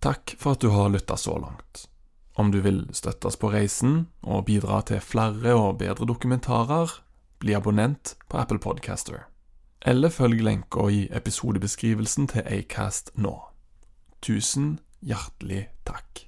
Takk 0.00 0.36
for 0.38 0.54
at 0.54 0.62
du 0.62 0.70
har 0.70 0.92
lytta 0.94 1.16
så 1.16 1.38
langt. 1.38 1.88
Om 2.38 2.52
du 2.54 2.60
vil 2.62 2.84
støtte 2.94 3.26
oss 3.26 3.36
på 3.36 3.50
reisen 3.50 4.06
og 4.22 4.44
bidra 4.46 4.78
til 4.86 5.02
flere 5.02 5.56
og 5.58 5.80
bedre 5.80 6.06
dokumentarer, 6.06 6.92
bli 7.42 7.56
abonnent 7.58 8.14
på 8.30 8.38
Apple 8.38 8.62
Podcaster. 8.62 9.26
Eller 9.82 10.10
følg 10.10 10.42
lenka 10.42 10.86
i 10.90 11.08
episodebeskrivelsen 11.10 12.30
til 12.30 12.46
Acast 12.46 13.10
nå. 13.14 13.34
Tusen 14.22 14.78
hjertelig 15.02 15.66
takk. 15.86 16.27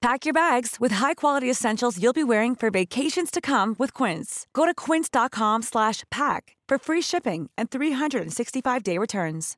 Pack 0.00 0.24
your 0.24 0.32
bags 0.32 0.76
with 0.80 0.92
high-quality 0.92 1.50
essentials 1.50 1.98
you'll 2.02 2.14
be 2.14 2.24
wearing 2.24 2.56
for 2.56 2.70
vacations 2.70 3.30
to 3.30 3.40
come 3.40 3.76
with 3.78 3.92
Quince. 3.92 4.46
Go 4.54 4.64
to 4.64 4.72
quince.com 4.72 5.60
slash 5.62 6.04
pack 6.10 6.56
for 6.66 6.78
free 6.78 7.02
shipping 7.02 7.50
and 7.58 7.68
365-day 7.70 8.98
returns. 8.98 9.56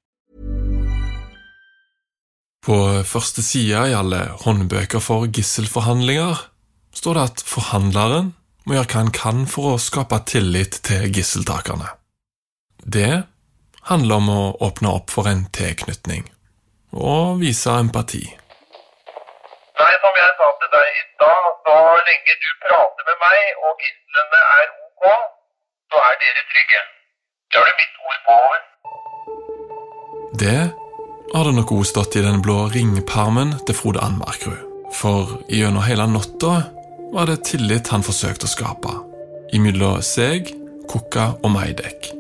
På 2.67 3.03
første 3.05 3.43
side 3.43 3.89
i 3.91 3.95
alle 3.95 4.19
håndbøker 4.43 4.99
for 5.03 5.27
gisselforhandlinger 5.27 6.43
står 6.95 7.15
det 7.15 7.23
at 7.23 7.43
forhandleren 7.47 8.35
må 8.67 8.77
gjøre 8.77 8.87
hva 8.91 9.01
han 9.01 9.15
kan 9.15 9.47
for 9.51 9.73
å 9.73 9.81
skape 9.83 10.21
tillit 10.27 10.79
til 10.87 11.09
gisseltakerne. 11.11 11.91
Det 12.83 13.25
handler 13.91 14.23
om 14.23 14.31
å 14.31 14.45
åpne 14.67 14.95
opp 14.95 15.11
for 15.11 15.31
en 15.31 15.47
tilknytning 15.55 16.27
og 16.93 17.43
vise 17.43 17.75
empati. 17.79 18.27
Nei, 19.81 19.93
som 20.03 20.19
jeg 20.21 20.33
sa 20.39 20.49
til 20.61 20.71
deg 20.75 20.87
i 21.01 21.05
stad, 21.13 21.47
så 21.65 21.77
lenge 22.09 22.33
du 22.43 22.49
prater 22.65 23.09
med 23.09 23.17
meg 23.25 23.41
og 23.67 23.73
gislene 23.81 24.41
er 24.59 24.67
ok, 24.87 25.05
så 25.93 26.03
er 26.09 26.21
dere 26.23 26.45
trygge. 26.51 26.83
Det 27.49 27.61
har 27.61 27.67
du 27.69 27.75
mitt 27.81 27.97
ord 28.09 28.21
på. 28.27 28.37
over. 28.43 28.61
Det 30.43 30.63
hadde 31.35 31.57
nok 31.57 31.73
også 31.73 31.91
stått 31.91 32.17
i 32.21 32.25
den 32.27 32.43
blå 32.45 32.59
ringpermen 32.75 33.57
til 33.67 33.79
Frode 33.81 34.05
Anmarkrud. 34.05 34.61
For 34.93 35.39
gjennom 35.49 35.85
hele 35.89 36.07
natta 36.13 36.55
var 37.13 37.29
det 37.29 37.43
tillit 37.49 37.89
han 37.93 38.05
forsøkte 38.05 38.49
å 38.49 38.53
skape. 38.53 38.97
Imellom 39.57 40.01
seg, 40.05 40.53
Kukka 40.89 41.31
og 41.41 41.53
Maidek, 41.55 42.11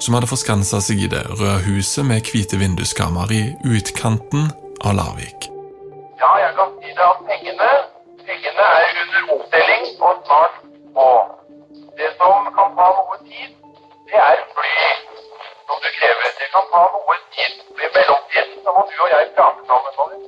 som 0.00 0.16
hadde 0.16 0.28
forskansa 0.30 0.80
seg 0.84 1.04
i 1.04 1.12
det 1.12 1.24
røde 1.30 1.60
huset 1.68 2.04
med 2.08 2.28
hvite 2.28 2.60
vinduskarmer 2.60 3.32
i 3.32 3.44
utkanten 3.64 4.50
av 4.84 4.96
Larvik. 5.00 5.48
Ja, 6.20 6.28
jeg 6.44 6.50
kan 6.58 6.68
si 6.80 6.88
deg 6.98 7.06
at 7.12 7.20
pengene, 7.28 7.70
pengene 8.28 8.64
er 8.78 8.88
under 9.02 9.22
oppdeling 9.34 9.84
og 10.06 10.14
snart 10.26 10.54
på. 10.96 11.06
Det 11.98 12.10
som 12.20 12.48
kan 12.56 12.68
ta 12.78 12.86
noe 12.98 13.16
tid, 13.28 13.50
det 14.10 14.18
er 14.30 14.38
fly 14.56 14.72
som 15.66 15.76
du 15.84 15.88
krever. 15.98 16.28
Det 16.40 16.48
kan 16.54 16.66
ta 16.74 16.82
noe 16.94 17.14
tid. 17.36 17.52
I 17.84 17.88
mellomtiden 17.96 18.56
så 18.64 18.70
må 18.76 18.82
du 18.90 18.94
og 19.04 19.08
jeg 19.14 19.30
prate 19.38 19.62
sammen. 19.70 19.92
Tommy. 19.98 20.18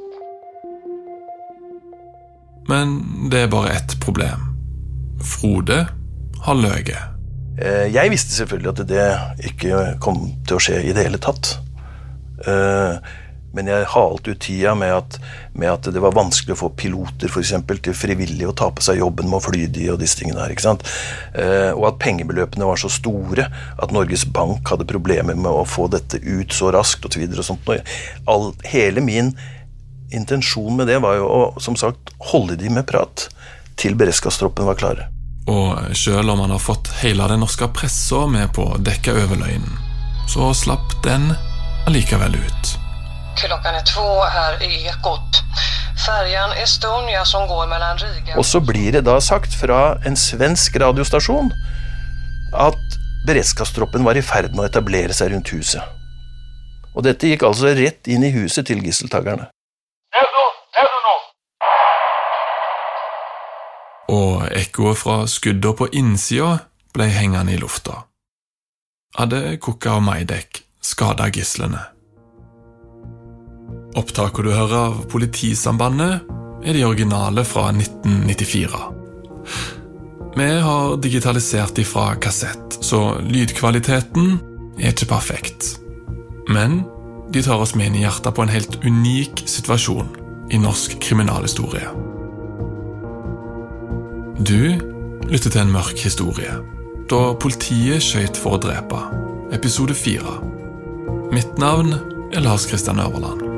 Men 2.73 2.87
det 3.31 3.41
er 3.45 3.55
bare 3.57 3.75
ett 3.79 3.93
problem. 4.05 4.41
Frode 5.35 5.79
har 6.47 6.57
løyet. 6.65 7.03
Eh, 7.63 7.87
Jeg 7.95 8.11
visste 8.11 8.33
selvfølgelig 8.35 8.71
at 8.71 8.89
det 8.89 9.09
ikke 9.51 9.71
kom 10.05 10.23
til 10.47 10.57
å 10.57 10.63
skje 10.63 10.79
i 10.87 10.95
det 10.97 11.03
hele 11.09 11.19
tatt. 11.19 11.57
Men 13.57 13.67
jeg 13.67 13.89
halte 13.93 14.31
ut 14.35 14.41
tida 14.45 14.75
med 14.79 14.93
at, 14.95 15.17
med 15.59 15.73
at 15.73 15.89
det 15.91 16.03
var 16.03 16.15
vanskelig 16.15 16.55
å 16.55 16.61
få 16.61 16.71
piloter 16.79 17.33
for 17.33 17.43
eksempel, 17.43 17.81
til 17.83 17.97
frivillig 17.99 18.47
å 18.47 18.55
ta 18.57 18.71
på 18.71 18.85
seg 18.85 19.01
jobben 19.01 19.31
med 19.31 19.41
å 19.41 19.45
fly 19.49 19.65
de 19.75 19.89
og 19.91 20.01
disse 20.03 20.21
tingene 20.21 20.45
her. 20.45 20.55
ikke 20.55 20.69
sant? 20.69 20.87
Eh, 21.35 21.71
Og 21.75 21.89
at 21.91 21.99
pengebeløpene 22.03 22.69
var 22.69 22.79
så 22.79 22.91
store 22.93 23.49
at 23.51 23.95
Norges 23.95 24.25
Bank 24.25 24.71
hadde 24.71 24.87
problemer 24.87 25.35
med 25.39 25.51
å 25.51 25.67
få 25.67 25.89
dette 25.91 26.23
ut 26.23 26.55
så 26.55 26.71
raskt 26.75 27.07
og 27.07 27.15
så 27.15 27.23
videre 27.23 27.43
og 27.43 27.51
sånt. 27.51 28.67
Hele 28.71 29.03
min 29.03 29.35
intensjon 30.15 30.77
med 30.77 30.89
det 30.91 30.99
var 31.03 31.19
jo 31.19 31.27
å 31.31 31.41
som 31.63 31.77
sagt, 31.79 32.13
holde 32.33 32.57
de 32.59 32.71
med 32.71 32.87
prat 32.87 33.29
til 33.81 33.95
beredskapstroppen 33.99 34.67
var 34.67 34.79
klare. 34.79 35.07
Og 35.51 35.97
selv 35.97 36.31
om 36.35 36.43
han 36.45 36.53
har 36.55 36.63
fått 36.63 36.91
hele 37.01 37.27
den 37.31 37.41
norske 37.43 37.67
pressa 37.75 38.27
med 38.31 38.53
på 38.55 38.67
å 38.75 38.79
dekke 38.79 39.15
over 39.25 39.41
løgnen, 39.41 39.79
så 40.31 40.53
slapp 40.55 40.99
den 41.07 41.33
allikevel 41.89 42.37
ut. 42.37 42.77
Klockan 43.37 43.75
er 43.75 43.85
två 43.95 44.25
her 44.25 44.63
i 44.63 44.87
Ekot. 44.89 45.43
Färjan 46.07 46.53
Estonia 46.53 47.25
som 47.25 47.49
går 47.49 47.67
mellom 47.67 47.97
Riga 47.99 48.39
Og 48.39 48.47
så 48.47 48.61
blir 48.61 48.93
det 48.93 49.05
da 49.05 49.21
sagt 49.21 49.55
fra 49.61 49.99
en 50.07 50.17
svensk 50.17 50.77
radiostasjon 50.81 51.53
at 52.57 52.97
beredskapstroppen 53.27 54.05
var 54.05 54.17
i 54.17 54.23
ferd 54.25 54.55
med 54.55 54.65
å 54.65 54.69
etablere 54.71 55.15
seg 55.15 55.35
rundt 55.35 55.53
huset. 55.53 55.83
Og 56.97 57.05
dette 57.07 57.29
gikk 57.29 57.45
altså 57.47 57.75
rett 57.77 58.09
inn 58.11 58.25
i 58.25 58.33
huset 58.35 58.67
til 58.67 58.81
gisseltakerne. 58.85 59.51
Og 64.11 64.49
ekkoet 64.57 64.99
fra 64.99 65.21
skuddene 65.31 65.77
på 65.79 65.87
innsida 66.01 66.57
ble 66.97 67.07
hengende 67.15 67.55
i 67.55 67.61
lufta. 67.61 68.07
Hadde 69.19 69.59
Kukka 69.63 70.01
og 70.01 70.05
Maidek 70.09 70.65
skada 70.83 71.29
gislene? 71.31 71.85
Opptaket 73.99 74.47
du 74.47 74.53
hører 74.55 74.77
av 74.77 74.99
Politisambandet, 75.11 76.27
er 76.61 76.77
de 76.77 76.85
originale 76.87 77.43
fra 77.49 77.71
1994. 77.73 78.83
Vi 80.37 80.49
har 80.63 80.97
digitalisert 81.03 81.75
de 81.75 81.85
fra 81.85 82.13
kassett, 82.23 82.79
så 82.85 83.17
lydkvaliteten 83.25 84.37
er 84.79 84.93
ikke 84.93 85.11
perfekt. 85.11 85.73
Men 86.49 86.85
de 87.35 87.43
tar 87.43 87.63
oss 87.63 87.75
med 87.75 87.91
inn 87.91 87.99
i 87.99 88.05
hjertet 88.05 88.37
på 88.37 88.45
en 88.45 88.53
helt 88.53 88.79
unik 88.85 89.45
situasjon 89.51 90.15
i 90.55 90.63
norsk 90.63 90.97
kriminalhistorie. 91.03 91.91
Du 94.41 94.63
lytter 95.31 95.51
til 95.51 95.65
en 95.65 95.75
mørk 95.75 95.99
historie. 95.99 96.55
Da 97.11 97.21
politiet 97.43 98.07
skøyt 98.07 98.39
for 98.39 98.57
å 98.57 98.63
drepe, 98.63 99.03
episode 99.55 99.99
fire. 99.99 100.39
Mitt 101.35 101.59
navn 101.59 101.97
er 102.31 102.47
Lars 102.47 102.71
Kristian 102.71 103.03
Øverland. 103.03 103.50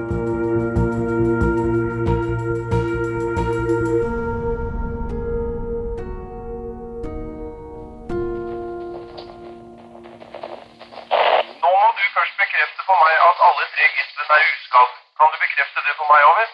Bekrefte 15.52 15.80
det 15.86 15.94
for 15.98 16.06
meg, 16.12 16.22
over? 16.30 16.46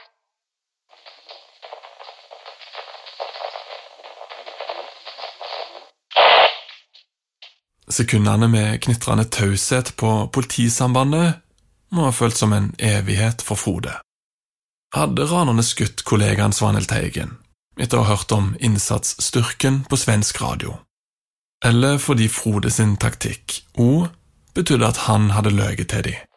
Sekundene 7.89 8.49
med 8.49 8.83
knitrende 8.85 9.25
taushet 9.25 9.97
på 9.97 10.11
politisambandet 10.35 11.39
må 11.95 12.05
ha 12.05 12.13
følt 12.13 12.37
som 12.37 12.53
en 12.53 12.75
evighet 12.79 13.43
for 13.43 13.57
Frode. 13.57 13.95
Hadde 14.95 15.29
ranerne 15.31 15.65
skutt 15.65 16.05
kollegaen 16.09 16.53
Svanhild 16.57 16.89
Teigen 16.91 17.37
etter 17.79 18.01
å 18.01 18.05
ha 18.05 18.17
hørt 18.17 18.33
om 18.35 18.57
innsatsstyrken 18.59 19.85
på 19.89 19.97
svensk 19.97 20.41
radio? 20.43 20.79
Eller 21.65 21.99
fordi 22.03 22.29
Frode 22.31 22.71
sin 22.75 22.97
taktikk 23.01 23.63
òg 23.79 24.09
betydde 24.59 24.89
at 24.89 25.05
han 25.07 25.31
hadde 25.37 25.55
løyet 25.55 25.89
til 25.91 26.03
dem? 26.11 26.28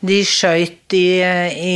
De 0.00 0.20
skøyt 0.24 0.94
i, 0.96 1.20
i 1.20 1.72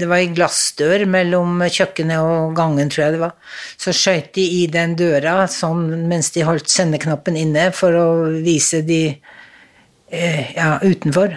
Det 0.00 0.06
var 0.08 0.22
i 0.24 0.30
glassdør 0.32 1.04
mellom 1.10 1.60
kjøkkenet 1.68 2.22
og 2.24 2.54
gangen, 2.56 2.88
tror 2.92 3.04
jeg 3.04 3.16
det 3.16 3.22
var. 3.26 3.34
Så 3.76 3.92
skøyt 3.92 4.30
de 4.38 4.46
i 4.60 4.62
den 4.72 4.96
døra 4.96 5.42
sånn 5.52 6.08
mens 6.08 6.32
de 6.32 6.46
holdt 6.48 6.72
sendeknappen 6.72 7.36
inne 7.36 7.68
for 7.76 7.96
å 7.96 8.06
vise 8.44 8.80
de 8.88 9.02
eh, 9.12 10.56
ja, 10.56 10.78
utenfor 10.80 11.36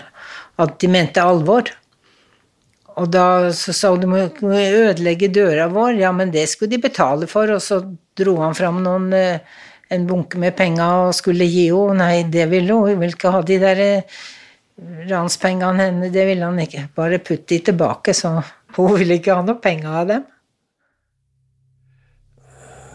at 0.60 0.80
de 0.80 0.92
mente 0.92 1.24
alvor. 1.24 1.68
Og 3.00 3.08
da 3.12 3.52
så 3.56 3.76
sa 3.76 3.94
hun 3.94 4.08
må 4.12 4.26
må 4.44 4.56
ødelegge 4.56 5.32
døra 5.36 5.70
vår. 5.72 6.00
Ja, 6.02 6.12
men 6.16 6.32
det 6.36 6.48
skulle 6.52 6.76
de 6.76 6.84
betale 6.84 7.28
for. 7.32 7.52
Og 7.56 7.64
så 7.64 7.82
dro 8.20 8.40
han 8.44 8.58
fram 8.58 8.82
noen, 8.84 9.12
eh, 9.14 9.40
en 9.90 10.08
bunke 10.08 10.40
med 10.40 10.56
penger 10.58 11.08
og 11.08 11.16
skulle 11.18 11.48
gi 11.48 11.70
henne. 11.72 12.00
Nei, 12.00 12.24
det 12.24 12.50
ville 12.52 12.74
hun. 12.74 12.90
Hun 12.90 13.00
ville 13.04 13.16
ikke 13.16 13.36
ha 13.36 13.42
de 13.42 13.60
der 13.62 13.84
eh, 13.86 14.20
ranspengene 15.10 15.84
henne. 15.84 16.12
Det 16.14 16.26
ville 16.30 16.46
han 16.46 16.60
ikke. 16.62 16.88
Bare 16.96 17.22
putte 17.24 17.56
de 17.56 17.62
tilbake, 17.70 18.14
så 18.14 18.40
hun 18.78 18.94
ville 18.98 19.20
ikke 19.20 19.38
ha 19.38 19.46
noe 19.46 19.60
penger 19.62 20.02
av 20.02 20.12
dem. 20.12 20.28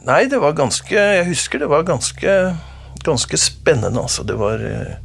Nei, 0.04 0.26
det 0.28 0.36
var 0.36 0.52
ganske 0.52 0.92
Jeg 0.92 1.25
husker 1.31 1.62
det 1.62 1.70
var 1.72 1.86
ganske, 1.88 2.32
ganske 3.06 3.40
spennende, 3.40 4.02
altså. 4.02 4.25
Det 4.26 4.36
var 4.36 4.60
eh, 4.60 4.98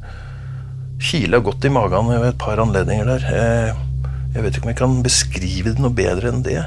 Kila 0.99 1.39
godt 1.39 1.65
i 1.65 1.71
magen 1.71 2.11
ved 2.11 2.33
et 2.33 2.41
par 2.41 2.59
anledninger 2.59 3.07
der. 3.07 3.29
Eh, 3.31 3.85
jeg 4.35 4.43
vet 4.43 4.57
ikke 4.57 4.67
om 4.67 4.73
jeg 4.73 4.81
kan 4.81 4.99
beskrive 5.05 5.73
det 5.73 5.81
noe 5.81 5.95
bedre 5.95 6.33
enn 6.33 6.43
det. 6.45 6.59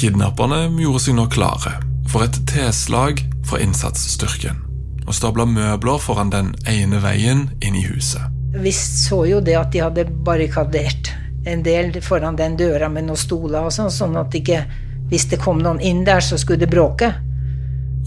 Kidnapperne 0.00 0.68
gjorde 0.80 1.02
seg 1.04 1.18
nå 1.18 1.26
klare 1.28 1.74
for 2.10 2.24
et 2.24 2.38
tilslag 2.48 3.20
fra 3.46 3.60
innsatsstyrken 3.62 4.62
og 5.06 5.16
stabla 5.16 5.44
møbler 5.48 5.98
foran 5.98 6.30
den 6.30 6.52
ene 6.70 7.02
veien 7.02 7.48
inn 7.60 7.74
i 7.74 7.82
huset. 7.88 8.29
Vi 8.54 8.72
så 8.72 9.24
jo 9.28 9.40
det 9.40 9.54
at 9.54 9.72
de 9.72 9.82
hadde 9.84 10.04
barrikadert 10.26 11.12
en 11.46 11.62
del 11.62 11.94
foran 12.02 12.36
den 12.36 12.56
døra 12.58 12.88
med 12.92 13.06
noen 13.06 13.18
stoler 13.18 13.64
og 13.64 13.72
sånn, 13.72 13.92
sånn 13.94 14.18
at 14.20 14.34
ikke 14.36 14.64
hvis 15.10 15.26
det 15.30 15.40
kom 15.42 15.62
noen 15.62 15.80
inn 15.82 16.04
der, 16.06 16.22
så 16.22 16.38
skulle 16.38 16.60
det 16.62 16.70
bråke. 16.70 17.10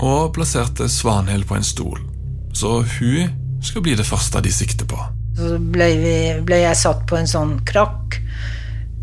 Og 0.03 0.33
plasserte 0.35 0.87
Svanhild 0.89 1.47
på 1.47 1.57
en 1.57 1.65
stol, 1.67 1.99
så 2.55 2.81
hun 2.81 3.33
skal 3.63 3.83
bli 3.85 3.95
det 3.99 4.07
første 4.07 4.41
de 4.43 4.51
sikter 4.53 4.87
på. 4.89 4.99
Så 5.37 5.57
ble, 5.73 5.89
vi, 5.99 6.17
ble 6.45 6.61
jeg 6.61 6.79
satt 6.79 7.05
på 7.09 7.17
en 7.17 7.29
sånn 7.29 7.57
krakk 7.67 8.19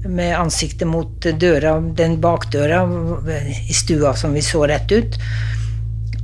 med 0.09 0.33
ansiktet 0.39 0.89
mot 0.89 1.27
døra, 1.41 1.75
den 1.81 2.17
bakdøra 2.21 2.85
i 3.69 3.75
stua 3.77 4.15
som 4.17 4.37
vi 4.37 4.45
så 4.45 4.65
rett 4.71 4.93
ut. 4.93 5.19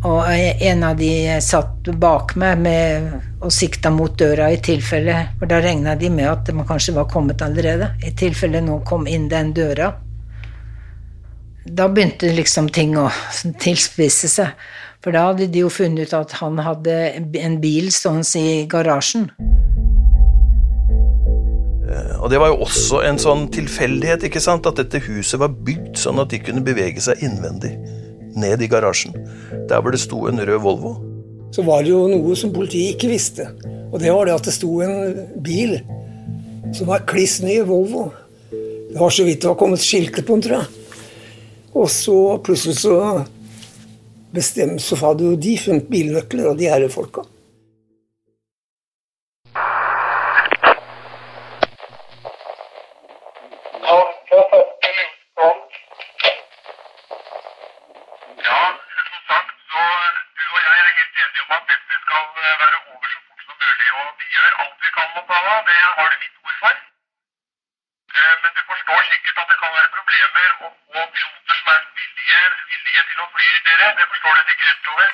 Og 0.06 0.22
en 0.60 0.84
av 0.86 0.96
de 0.96 1.10
satt 1.42 1.88
bak 1.98 2.36
meg 2.38 2.60
med, 2.62 3.06
og 3.42 3.50
sikta 3.52 3.90
mot 3.90 4.12
døra 4.18 4.52
i 4.54 4.60
tilfelle 4.62 5.16
For 5.40 5.50
da 5.50 5.58
regna 5.62 5.96
de 5.98 6.10
med 6.12 6.28
at 6.30 6.50
man 6.54 6.68
kanskje 6.68 6.94
var 6.96 7.08
kommet 7.10 7.42
allerede. 7.42 7.90
I 8.06 8.12
tilfelle 8.18 8.62
noen 8.62 8.84
kom 8.86 9.06
inn 9.10 9.26
den 9.32 9.50
døra. 9.56 9.90
Da 11.66 11.88
begynte 11.90 12.30
liksom 12.30 12.70
ting 12.70 12.94
å 12.98 13.08
tilspisse 13.64 14.30
seg. 14.30 14.54
For 15.02 15.14
da 15.14 15.28
hadde 15.28 15.50
de 15.50 15.64
jo 15.64 15.70
funnet 15.70 16.06
ut 16.06 16.16
at 16.18 16.38
han 16.40 16.58
hadde 16.62 16.94
en 17.42 17.60
bil 17.62 17.90
stående 17.94 18.42
i 18.42 18.64
garasjen. 18.70 19.28
Og 22.16 22.30
det 22.30 22.38
var 22.42 22.50
jo 22.50 22.62
også 22.66 23.02
en 23.06 23.18
sånn 23.22 23.46
tilfeldighet, 23.54 24.26
ikke 24.26 24.42
sant, 24.42 24.66
at 24.66 24.78
dette 24.80 25.02
huset 25.06 25.38
var 25.38 25.54
bygd 25.66 25.94
sånn 26.00 26.18
at 26.22 26.32
de 26.32 26.42
kunne 26.42 26.64
bevege 26.66 27.02
seg 27.02 27.22
innvendig 27.22 27.76
ned 28.36 28.62
i 28.62 28.68
garasjen. 28.70 29.16
Der 29.68 29.80
hvor 29.80 29.94
det 29.94 30.02
sto 30.02 30.26
en 30.28 30.40
rød 30.40 30.62
Volvo. 30.64 30.96
Så 31.54 31.64
var 31.66 31.84
det 31.84 31.92
jo 31.92 32.06
noe 32.10 32.36
som 32.36 32.52
politiet 32.54 32.96
ikke 32.96 33.10
visste. 33.12 33.48
Og 33.92 34.00
det 34.02 34.12
var 34.12 34.28
det 34.28 34.36
at 34.36 34.48
det 34.48 34.54
sto 34.56 34.72
en 34.84 35.14
bil 35.44 35.78
som 36.74 36.90
var 36.90 37.06
kliss 37.08 37.38
ny 37.44 37.60
Volvo. 37.66 38.10
Det 38.50 38.98
var 39.00 39.12
så 39.12 39.24
vidt 39.26 39.42
det 39.42 39.50
var 39.50 39.58
kommet 39.60 39.82
skilter 39.82 40.24
på 40.26 40.36
den, 40.36 40.44
tror 40.46 40.60
jeg. 40.60 40.84
Og 41.76 41.90
så 41.92 42.18
plutselig 42.44 42.78
så 42.80 42.96
bestemte 44.32 44.82
så 44.84 44.98
hadde 45.00 45.26
jo 45.28 45.40
de 45.40 45.56
funnet 45.60 45.88
bilnøkler, 45.90 46.50
og 46.50 46.60
de 46.60 46.70
herre 46.70 46.88
kan 70.34 70.66
og, 70.66 70.72
å 70.96 71.04
piloter 71.14 71.56
som 71.60 71.68
er 71.74 71.80
villige, 72.00 72.40
villige 72.72 73.02
til 73.10 73.18
å 73.22 73.28
fly 73.34 73.50
dere. 73.68 73.86
Det 73.98 74.06
forstår 74.12 74.32
du 74.36 74.42
sikkert, 74.50 74.90
over. 74.94 75.08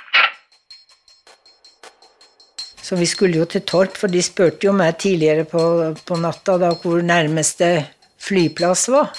Så 2.82 3.00
vi 3.00 3.08
skulle 3.08 3.38
jo 3.42 3.48
til 3.48 3.66
Torp, 3.68 3.94
for 3.98 4.12
de 4.12 4.22
spurte 4.24 4.66
jo 4.68 4.72
meg 4.76 4.98
tidligere 5.00 5.44
på, 5.48 5.62
på 6.04 6.20
natta 6.20 6.58
da 6.60 6.72
hvor 6.82 7.04
nærmeste 7.06 7.68
flyplass 8.22 8.88
var. 8.92 9.12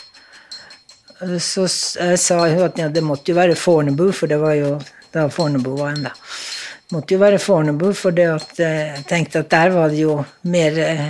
Så 1.39 1.67
jeg 1.67 2.19
sa 2.19 2.41
hun 2.43 2.65
at 2.65 2.79
ja, 2.79 2.89
det 2.91 3.03
måtte 3.05 3.31
jo 3.31 3.37
være 3.37 3.55
Fornebu, 3.55 4.09
for 4.15 4.31
det 4.31 4.39
var 4.41 4.57
jo 4.57 4.75
da 5.13 5.29
Fornebu 5.31 5.71
var 5.77 5.93
ennå. 5.93 6.11
Det 6.11 6.97
måtte 6.97 7.15
jo 7.15 7.21
være 7.21 7.39
Fornebu, 7.41 7.87
for 7.97 8.19
at 8.21 8.59
eh, 8.61 8.91
jeg 8.97 9.05
tenkte 9.09 9.41
at 9.41 9.51
der 9.53 9.71
var 9.73 9.93
det 9.93 10.01
jo 10.03 10.17
mer 10.51 10.79
eh, 10.83 11.05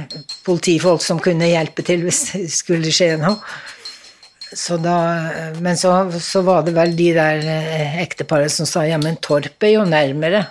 politifolk 0.46 1.02
som 1.04 1.20
kunne 1.24 1.50
hjelpe 1.50 1.84
til 1.84 2.06
hvis 2.06 2.22
det 2.30 2.46
skulle 2.54 2.94
skje 2.94 3.16
noe. 3.20 3.40
Så 4.56 4.78
da, 4.78 4.98
men 5.60 5.78
så, 5.78 6.12
så 6.22 6.42
var 6.42 6.66
det 6.66 6.76
vel 6.76 6.94
de 6.98 7.10
der 7.16 7.46
eh, 7.50 7.96
ekteparet 8.04 8.54
som 8.54 8.70
sa 8.70 8.86
ja, 8.86 9.00
men 9.02 9.18
Torp 9.18 9.66
er 9.66 9.78
jo 9.78 9.86
nærmere. 9.90 10.46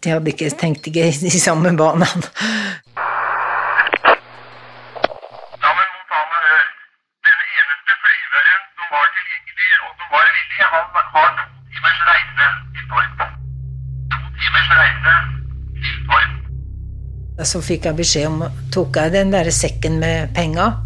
De 0.00 0.14
hadde 0.14 0.32
ikke 0.32 0.48
tenkt 0.56 0.86
ikke 0.88 1.10
i 1.10 1.16
de 1.20 1.40
samme 1.40 1.74
banene. 1.76 2.08
Så 17.40 17.58
fikk 17.64 17.86
jeg 17.88 17.96
beskjed 17.96 18.26
om 18.28 18.42
tok 18.70 18.98
jeg 19.00 19.14
den 19.14 19.30
der 19.32 19.48
sekken 19.54 19.96
med 19.98 20.28
penger. 20.36 20.76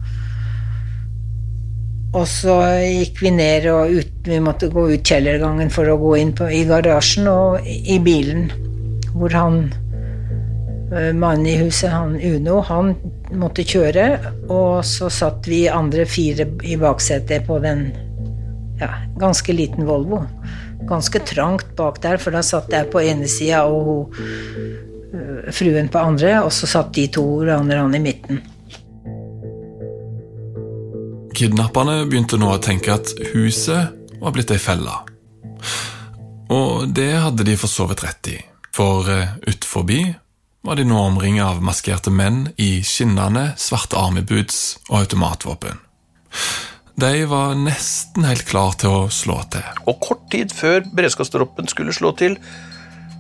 Og 2.15 2.27
så 2.31 2.55
gikk 2.79 3.25
vi 3.25 3.33
ned 3.35 3.65
og 3.73 3.91
ut, 3.91 4.13
vi 4.29 4.37
måtte 4.43 4.71
gå 4.71 4.87
ut 4.93 5.09
kjellergangen 5.09 5.73
for 5.75 5.91
å 5.91 5.99
gå 5.99 6.13
inn 6.21 6.31
på, 6.37 6.47
i 6.47 6.63
garasjen 6.69 7.27
og 7.31 7.67
i 7.67 7.99
bilen. 8.03 8.47
Hvor 9.15 9.35
han 9.35 9.59
eh, 10.95 11.11
mannen 11.11 11.49
i 11.51 11.57
huset, 11.59 11.91
han 11.91 12.15
Uno, 12.15 12.61
han 12.71 12.95
måtte 13.35 13.67
kjøre. 13.67 14.07
Og 14.47 14.85
så 14.87 15.11
satt 15.11 15.51
vi 15.51 15.65
andre 15.67 16.07
fire 16.07 16.47
i 16.63 16.79
baksetet 16.79 17.49
på 17.51 17.59
den 17.65 17.89
ja, 18.79 18.93
ganske 19.19 19.53
liten 19.53 19.87
Volvo. 19.87 20.23
ganske 20.85 21.19
trangt 21.25 21.77
bak 21.77 22.03
der, 22.03 22.19
for 22.21 22.35
da 22.35 22.43
satt 22.45 22.73
jeg 22.75 22.91
på 22.93 23.01
ene 23.01 23.29
sida 23.31 23.63
og 23.65 23.87
hun, 23.89 24.25
øh, 25.17 25.47
fruen 25.49 25.89
på 25.89 25.99
andre, 25.99 26.43
og 26.45 26.53
så 26.53 26.69
satt 26.69 26.93
de 26.95 27.07
to 27.09 27.25
ranerne 27.47 27.97
i 27.97 28.03
midten. 28.05 28.43
Kidnapperne 31.35 32.05
begynte 32.07 32.39
nå 32.39 32.53
å 32.55 32.61
tenke 32.63 32.95
at 32.95 33.11
huset 33.33 34.21
var 34.21 34.35
blitt 34.35 34.53
ei 34.55 34.61
felle. 34.63 34.93
Og 36.55 36.85
det 36.95 37.11
hadde 37.25 37.47
de 37.49 37.57
for 37.59 37.71
så 37.71 37.89
vidt 37.91 38.05
rett 38.05 38.31
i, 38.31 38.37
for 38.75 39.09
uh, 39.11 39.35
utforbi 39.51 40.05
var 40.65 40.79
de 40.79 40.87
nå 40.87 40.97
omringet 40.97 41.45
av 41.45 41.59
maskerte 41.65 42.13
menn 42.15 42.47
i 42.57 42.85
skinnende, 42.87 43.51
svarte 43.61 43.99
armeboots 43.99 44.61
og 44.87 45.01
automatvåpen. 45.03 45.83
De 47.03 47.25
var 47.27 47.59
nesten 47.59 48.25
helt 48.25 48.47
klar 48.47 48.79
til 48.79 48.95
å 48.95 49.03
slå 49.11 49.41
til. 49.51 49.67
Og 49.91 49.99
kort 50.07 50.29
tid 50.33 50.55
før 50.55 50.87
beredskapstroppen 50.95 51.67
skulle 51.69 51.97
slå 51.97 52.15
til, 52.17 52.39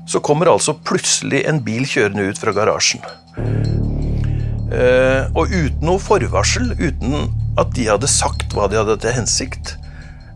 så 0.06 0.22
kommer 0.22 0.52
altså 0.52 0.76
plutselig 0.86 1.42
en 1.50 1.58
bil 1.66 1.82
kjørende 1.88 2.30
ut 2.30 2.38
fra 2.38 2.54
garasjen. 2.54 3.02
Eh, 4.74 5.26
og 5.38 5.52
uten 5.52 5.84
noe 5.86 6.02
forvarsel, 6.02 6.72
uten 6.80 7.28
at 7.60 7.74
de 7.76 7.86
hadde 7.86 8.10
sagt 8.10 8.54
hva 8.56 8.66
de 8.70 8.80
hadde 8.80 8.96
til 9.02 9.14
hensikt, 9.14 9.76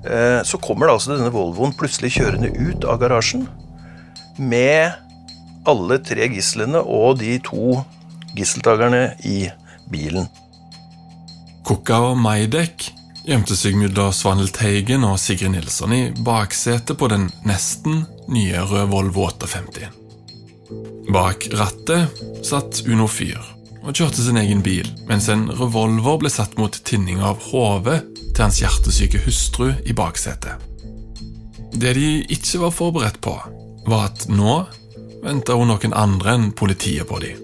eh, 0.04 0.40
så 0.47 0.61
kommer 0.62 0.87
da 0.87 0.99
altså 0.99 1.16
denne 1.16 1.33
Volvoen 1.35 1.75
plutselig 1.75 2.14
kjørende 2.18 2.52
ut 2.54 2.87
av 2.87 3.00
garasjen 3.02 3.49
med 4.38 4.95
alle 5.68 5.99
tre 6.07 6.28
gislene 6.30 6.80
og 6.85 7.18
de 7.23 7.35
to 7.45 7.80
gisseltakerne 8.38 9.16
i 9.26 9.49
bilen. 9.90 10.28
Kukka 11.66 11.99
og 12.12 12.16
Maidek 12.23 12.92
gjemte 13.26 13.59
seg 13.59 13.75
mellom 13.76 14.14
Svanhild 14.14 14.54
Teigen 14.57 15.04
og 15.09 15.18
Sigrid 15.21 15.52
Nilsson 15.57 15.92
i 15.92 16.02
baksetet 16.25 16.97
på 17.00 17.11
den 17.11 17.26
nesten 17.49 18.04
nye 18.30 18.62
røde 18.71 18.87
Volvo 18.92 19.26
850. 19.33 19.90
Bak 21.12 21.50
rattet 21.59 22.45
satt 22.47 22.85
Uno 22.87 23.09
Fyr 23.11 23.57
og 23.88 23.97
kjørte 23.97 24.21
sin 24.21 24.37
egen 24.37 24.61
bil, 24.64 24.88
mens 25.09 25.30
en 25.33 25.47
revolver 25.57 26.18
ble 26.21 26.30
satt 26.33 26.59
mot 26.61 26.75
tinning 26.85 27.23
av 27.25 27.40
hodet 27.49 28.02
til 28.35 28.42
hans 28.45 28.61
hjertesyke 28.61 29.23
hustru 29.25 29.71
i 29.88 29.97
baksetet. 29.97 30.61
Det 31.73 31.95
de 31.97 32.11
ikke 32.28 32.61
var 32.66 32.75
forberedt 32.75 33.21
på, 33.25 33.33
var 33.88 34.11
at 34.11 34.26
nå 34.28 34.61
venta 35.25 35.57
hun 35.57 35.73
noen 35.73 35.97
andre 35.97 36.37
enn 36.37 36.50
politiet 36.57 37.09
på 37.09 37.21
dem. 37.25 37.40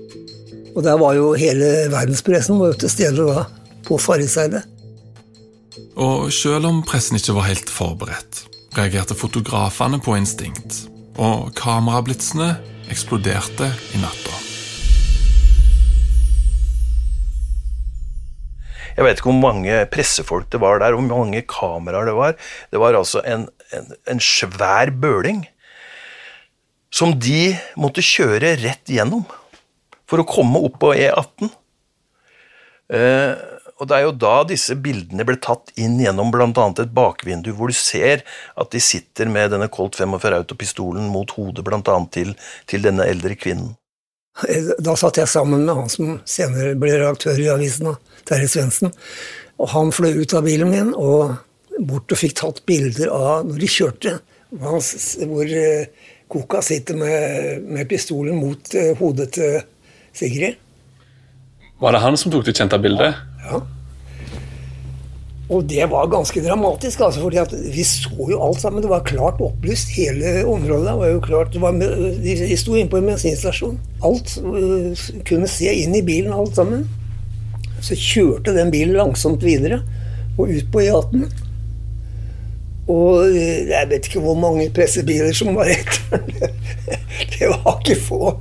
Og 0.75 0.85
der 0.85 0.99
var 1.01 1.17
jo 1.17 1.33
hele 1.39 1.89
verdenspressen 1.93 2.61
var 2.61 2.73
jo 2.75 2.81
til 2.85 2.93
stede 2.93 3.25
da, 3.25 3.47
på 3.87 3.99
Farriseidet. 4.01 4.65
Og 5.97 6.29
selv 6.35 6.69
om 6.69 6.83
pressen 6.87 7.17
ikke 7.19 7.39
var 7.39 7.49
helt 7.49 7.73
forberedt, 7.73 8.45
reagerte 8.77 9.17
fotografene 9.17 10.03
på 10.03 10.19
instinkt, 10.19 10.85
og 11.17 11.55
kamerablitsene 11.57 12.57
eksploderte 12.93 13.71
i 13.95 14.03
natta. 14.03 14.44
Jeg 18.95 19.07
vet 19.07 19.19
ikke 19.19 19.31
hvor 19.33 19.43
mange 19.43 19.81
pressefolk 19.91 20.51
det 20.53 20.61
var 20.63 20.79
der, 20.83 20.95
hvor 20.95 21.07
mange 21.07 21.43
kameraer 21.51 22.11
det 22.11 22.15
var. 22.19 22.37
Det 22.71 22.83
var 22.83 22.99
altså 22.99 23.23
en, 23.27 23.49
en, 23.75 23.91
en 24.11 24.23
svær 24.23 24.93
bøling 24.95 25.45
som 26.95 27.17
de 27.19 27.57
måtte 27.81 28.05
kjøre 28.07 28.55
rett 28.63 28.93
gjennom 28.95 29.25
for 30.07 30.23
å 30.23 30.29
komme 30.29 30.61
opp 30.63 30.79
på 30.85 30.93
E18. 30.95 31.51
Eh, 32.95 33.35
og 33.75 33.89
det 33.91 33.97
er 33.97 34.05
jo 34.07 34.13
da 34.23 34.35
disse 34.47 34.77
bildene 34.79 35.27
ble 35.27 35.35
tatt 35.43 35.73
inn 35.81 35.97
gjennom 35.99 36.31
bl.a. 36.31 36.67
et 36.71 36.93
bakvindu, 36.95 37.51
hvor 37.59 37.73
du 37.73 37.77
ser 37.77 38.23
at 38.55 38.71
de 38.71 38.83
sitter 38.83 39.27
med 39.27 39.51
denne 39.51 39.67
Colt 39.73 39.99
45 39.99 40.39
Auto-pistolen 40.39 41.09
mot 41.11 41.35
hodet 41.35 41.65
bl.a. 41.67 41.97
Til, 42.15 42.37
til 42.71 42.87
denne 42.87 43.09
eldre 43.11 43.35
kvinnen. 43.35 43.75
Da 44.83 44.97
satt 44.99 45.19
jeg 45.19 45.31
sammen 45.31 45.63
med 45.67 45.79
han 45.79 45.91
som 45.91 46.17
senere 46.27 46.75
ble 46.79 46.95
redaktør 46.97 47.39
i 47.39 47.51
avisen, 47.53 47.93
Terje 48.28 48.50
Svendsen. 48.50 48.95
Og 49.61 49.71
han 49.75 49.93
fløy 49.95 50.23
ut 50.23 50.35
av 50.35 50.47
bilen 50.47 50.73
min 50.73 50.93
og 50.95 51.37
bort 51.85 52.12
og 52.14 52.21
fikk 52.21 52.37
tatt 52.38 52.62
bilder 52.69 53.11
av 53.12 53.47
når 53.49 53.62
de 53.62 53.71
kjørte, 53.71 54.16
hvor 54.54 55.54
eh, 55.59 56.11
Koka 56.31 56.62
sitter 56.64 56.97
med, 56.99 57.64
med 57.69 57.88
pistolen 57.90 58.38
mot 58.40 58.75
uh, 58.75 58.95
hodet 58.99 59.28
til 59.37 59.59
Sigrid. 60.16 60.57
Var 61.83 61.95
det 61.95 62.00
han 62.02 62.16
som 62.19 62.33
tok 62.33 62.47
det 62.47 62.54
kjente 62.57 62.78
bildet? 62.81 63.19
Ja. 63.45 63.61
Og 65.52 65.66
det 65.69 65.85
var 65.93 66.09
ganske 66.09 66.40
dramatisk, 66.40 67.02
altså, 67.04 67.21
fordi 67.21 67.71
vi 67.75 67.85
så 67.85 68.28
jo 68.31 68.40
alt 68.40 68.62
sammen. 68.62 68.83
Det 68.83 68.90
var 68.90 69.04
klart 69.04 69.43
opplyst. 69.45 69.93
Hele 69.99 70.40
området 70.49 70.97
var 70.97 71.12
jo 71.12 71.21
klart. 71.21 71.61
Var 71.61 71.76
med, 71.76 71.93
de, 72.25 72.57
sto 72.57 72.75
inne 72.75 72.88
på 72.90 73.02
en 73.02 73.11
bensinstasjon. 73.12 73.76
Alt 74.09 74.38
kunne 75.28 75.50
se 75.50 75.75
inn 75.85 75.95
i 75.99 76.02
bilen, 76.07 76.33
alt 76.33 76.57
sammen. 76.57 76.87
Så 77.85 77.97
kjørte 77.99 78.55
den 78.57 78.73
bilen 78.73 78.97
langsomt 78.97 79.45
videre 79.45 79.83
og 80.38 80.49
ut 80.50 80.71
på 80.73 80.83
E18. 80.83 81.26
Og 82.91 83.31
eh, 83.31 83.69
jeg 83.71 83.88
vet 83.91 84.09
ikke 84.09 84.23
hvor 84.25 84.37
mange 84.38 84.69
pressebiler 84.75 85.33
som 85.37 85.55
var 85.57 85.71
etter. 85.73 86.25
Det 87.35 87.49
var 87.49 87.79
ikke 87.81 88.00
få. 88.00 88.35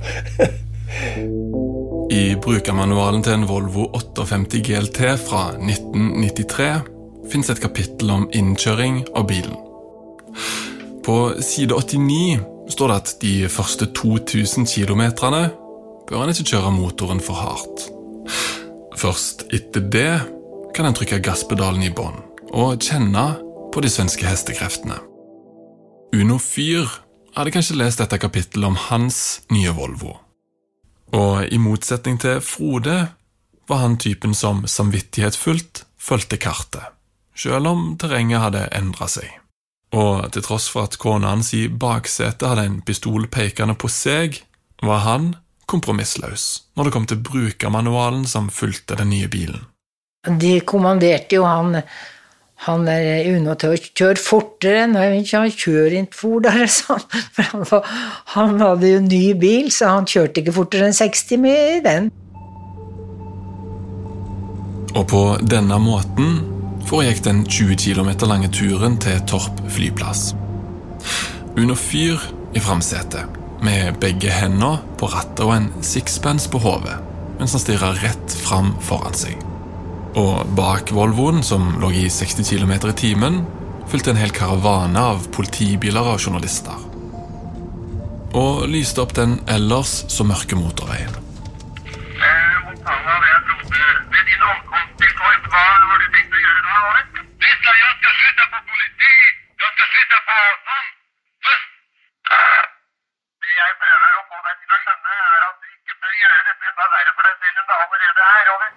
I 2.14 2.34
brukermanualen 2.42 3.22
til 3.24 3.38
en 3.38 3.46
Volvo 3.48 3.88
58 3.96 4.60
GLT 4.66 5.00
fra 5.24 5.46
1993 5.56 6.68
fins 7.32 7.50
et 7.50 7.62
kapittel 7.62 8.10
om 8.12 8.26
innkjøring 8.36 9.00
av 9.16 9.26
bilen. 9.30 9.56
På 11.04 11.34
side 11.40 11.74
89 11.76 12.40
står 12.74 12.90
det 12.90 12.96
at 12.96 13.14
de 13.22 13.34
første 13.52 13.88
2000 13.96 14.68
km 14.68 15.02
bør 16.08 16.22
en 16.22 16.32
ikke 16.32 16.50
kjøre 16.52 16.72
motoren 16.74 17.20
for 17.24 17.40
hardt. 17.40 17.88
Først 19.04 19.42
etter 19.52 19.82
det 19.92 20.12
kan 20.72 20.86
en 20.88 20.94
trykke 20.96 21.18
gasspedalen 21.20 21.82
i 21.84 21.90
bånn 21.92 22.22
og 22.56 22.80
kjenne 22.80 23.24
på 23.74 23.82
de 23.84 23.90
svenske 23.92 24.24
hestekreftene. 24.24 24.96
Uno 26.16 26.38
Fyr 26.40 26.88
hadde 27.36 27.52
kanskje 27.52 27.76
lest 27.76 28.00
dette 28.00 28.16
kapittelet 28.22 28.70
om 28.70 28.78
hans 28.86 29.18
nye 29.52 29.74
Volvo. 29.76 30.14
Og 31.12 31.52
i 31.52 31.60
motsetning 31.60 32.16
til 32.22 32.40
Frode 32.40 32.96
var 33.68 33.82
han 33.82 34.00
typen 34.00 34.32
som 34.32 34.64
samvittighetsfullt 34.64 35.84
fulgte 36.00 36.40
kartet, 36.40 36.88
selv 37.36 37.74
om 37.74 37.86
terrenget 38.00 38.40
hadde 38.40 38.66
endra 38.72 39.10
seg. 39.18 39.28
Og 39.92 40.32
til 40.32 40.48
tross 40.48 40.72
for 40.72 40.88
at 40.88 40.96
kona 40.96 41.34
hans 41.34 41.52
i 41.52 41.66
baksetet 41.68 42.48
hadde 42.48 42.70
en 42.70 42.80
pistol 42.80 43.28
pekende 43.28 43.76
på 43.76 43.92
seg, 43.92 44.40
var 44.80 45.04
han 45.04 45.34
kompromissløs 45.70 46.48
når 46.76 46.88
det 46.88 46.94
kom 46.96 47.06
til 47.10 47.22
brukermanualen 47.24 48.26
som 48.28 48.50
fulgte 48.52 48.98
den 49.00 49.12
nye 49.14 49.30
bilen. 49.30 49.64
De 50.24 50.58
kommanderte 50.64 51.36
jo 51.36 51.44
han 51.48 51.82
han 52.64 52.86
er 52.88 53.26
unna 53.34 53.56
til 53.60 53.74
å 53.74 53.78
kjøre 53.98 54.20
fortere. 54.22 54.86
Nei, 54.88 55.08
han 55.20 55.50
kjører 55.52 55.98
ikke 55.98 56.16
fortere, 56.16 56.68
sa 56.76 56.96
han. 56.96 57.24
For 57.34 57.50
han, 57.50 57.64
var, 57.68 57.94
han, 58.36 58.60
hadde 58.62 58.92
jo 58.92 59.02
ny 59.04 59.24
bil, 59.40 59.70
så 59.74 59.90
han 59.98 60.08
kjørte 60.08 60.40
ikke 60.40 60.54
fortere 60.56 60.88
enn 60.88 60.96
60 60.96 61.42
med 61.44 61.84
den. 61.84 62.10
Og 64.94 65.04
på 65.10 65.22
denne 65.50 65.76
måten 65.82 66.38
foregikk 66.88 67.24
den 67.26 67.44
20 67.48 67.76
km 67.82 68.12
lange 68.30 68.48
turen 68.54 68.96
til 69.02 69.18
Torp 69.28 69.60
flyplass. 69.74 70.32
Under 71.58 71.76
fyr 71.78 72.22
i 72.54 72.62
framsetet, 72.62 73.40
med 73.64 73.98
begge 74.00 74.30
hendene 74.32 74.78
på 75.00 75.08
rattet 75.12 75.42
og 75.44 75.54
en 75.56 75.68
sixpence 75.84 76.50
på 76.52 76.60
hodet, 76.62 76.96
mens 77.38 77.56
han 77.56 77.62
stirra 77.62 77.92
rett 78.02 78.36
fram 78.44 78.74
foran 78.84 79.16
seg. 79.16 79.40
Og 80.20 80.46
bak 80.54 80.92
Volvoen, 80.94 81.42
som 81.42 81.72
lå 81.82 81.90
i 81.96 82.06
60 82.12 82.46
km 82.46 82.74
i 82.76 82.96
timen, 83.00 83.40
fulgte 83.90 84.14
en 84.14 84.20
hel 84.20 84.32
karavane 84.34 85.00
av 85.00 85.26
politibiler 85.34 86.12
og 86.14 86.20
journalister. 86.20 86.78
Og 88.34 88.64
lyste 88.70 89.02
opp 89.02 89.14
den 89.16 89.38
ellers 89.50 90.04
så 90.10 90.26
mørke 90.26 90.58
motorveien. 90.58 91.20
Jeg 102.24 102.73
prøver 103.84 104.10
å 104.18 104.22
få 104.30 104.38
deg 104.46 104.54
til 104.60 104.70
å 104.74 104.78
skjønne 104.84 105.10
er 105.14 105.42
at 105.48 105.56
du 105.60 105.66
ikke 105.70 105.94
bør 106.02 106.14
gjøre 106.20 106.40
dette 106.48 106.64
enda 106.70 106.84
verre 106.94 107.12
for 107.14 107.22
deg 107.28 107.34
selv 107.42 107.56
enn 107.60 107.68
det 107.70 107.76
allerede 107.84 108.22
er. 108.34 108.46
Over. 108.54 108.68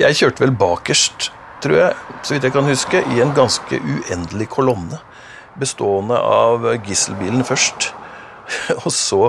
Jeg 0.00 0.18
kjørte 0.20 0.44
vel 0.44 0.54
bakerst, 0.62 1.18
tror 1.60 1.76
jeg, 1.76 1.92
så 2.22 2.34
vidt 2.34 2.46
jeg 2.48 2.54
kan 2.56 2.70
huske, 2.70 2.98
i 3.12 3.20
en 3.20 3.34
ganske 3.36 3.76
uendelig 3.80 4.48
kolonne. 4.54 4.98
Bestående 5.60 6.16
av 6.16 6.64
gisselbilen 6.86 7.44
først, 7.44 7.90
og 8.84 8.92
så 8.94 9.22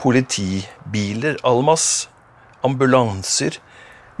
politibiler, 0.00 1.40
almas, 1.46 2.10
ambulanser, 2.66 3.56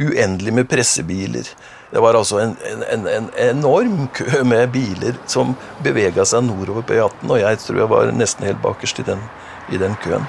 uendelig 0.00 0.54
med 0.56 0.68
pressebiler, 0.72 1.52
Det 1.90 1.98
var 2.02 2.14
altså 2.14 2.38
en, 2.38 2.52
en, 2.92 3.06
en 3.10 3.30
enorm 3.42 4.04
kø 4.14 4.44
med 4.46 4.70
biler 4.70 5.16
som 5.26 5.56
bevega 5.82 6.22
seg 6.28 6.44
nordover 6.46 6.86
på 6.86 6.94
E18, 6.94 7.24
og 7.26 7.40
jeg 7.40 7.58
tror 7.64 7.80
jeg 7.80 7.90
var 7.90 8.12
nesten 8.14 8.46
helt 8.46 8.62
bakerst 8.62 9.02
i 9.02 9.06
den, 9.08 9.24
i 9.74 9.80
den 9.80 9.96
køen. 10.04 10.28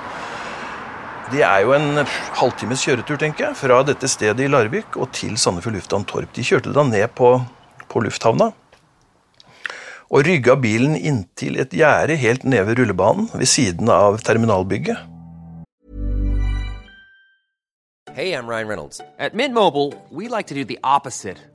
Det 1.31 1.45
er 1.47 1.61
jo 1.63 1.75
en 1.77 2.01
halvtimes 2.39 2.81
kjøretur, 2.83 3.19
tenker 3.21 3.45
jeg, 3.45 3.59
fra 3.61 3.77
dette 3.87 4.09
stedet 4.09 4.41
i 4.43 4.49
Larvik 4.49 4.97
og 4.97 5.13
til 5.15 5.37
Sandefjord 5.39 5.77
lufthavn 5.77 6.07
Torp. 6.09 6.33
De 6.35 6.43
kjørte 6.43 6.73
da 6.75 6.83
ned 6.83 7.07
på, 7.15 7.37
på 7.87 8.03
lufthavna 8.03 8.49
og 10.11 10.25
rygga 10.27 10.57
bilen 10.59 10.97
inntil 10.97 11.55
et 11.61 11.71
gjerde 11.71 12.17
helt 12.19 12.43
nede 12.43 12.65
ved 12.67 12.81
rullebanen 12.81 13.29
ved 13.31 13.47
siden 13.47 13.89
av 13.89 14.19
terminalbygget. 14.25 14.97
Hey, 18.11 18.33
I'm 18.33 18.45
Ryan 18.45 18.67
Reynolds. 18.67 18.99
At 19.17 19.33
Mint 19.33 19.53
Mobile, 19.53 19.93
we 20.09 20.27
like 20.27 20.47
to 20.47 20.53
do 20.53 20.65
the 20.65 20.77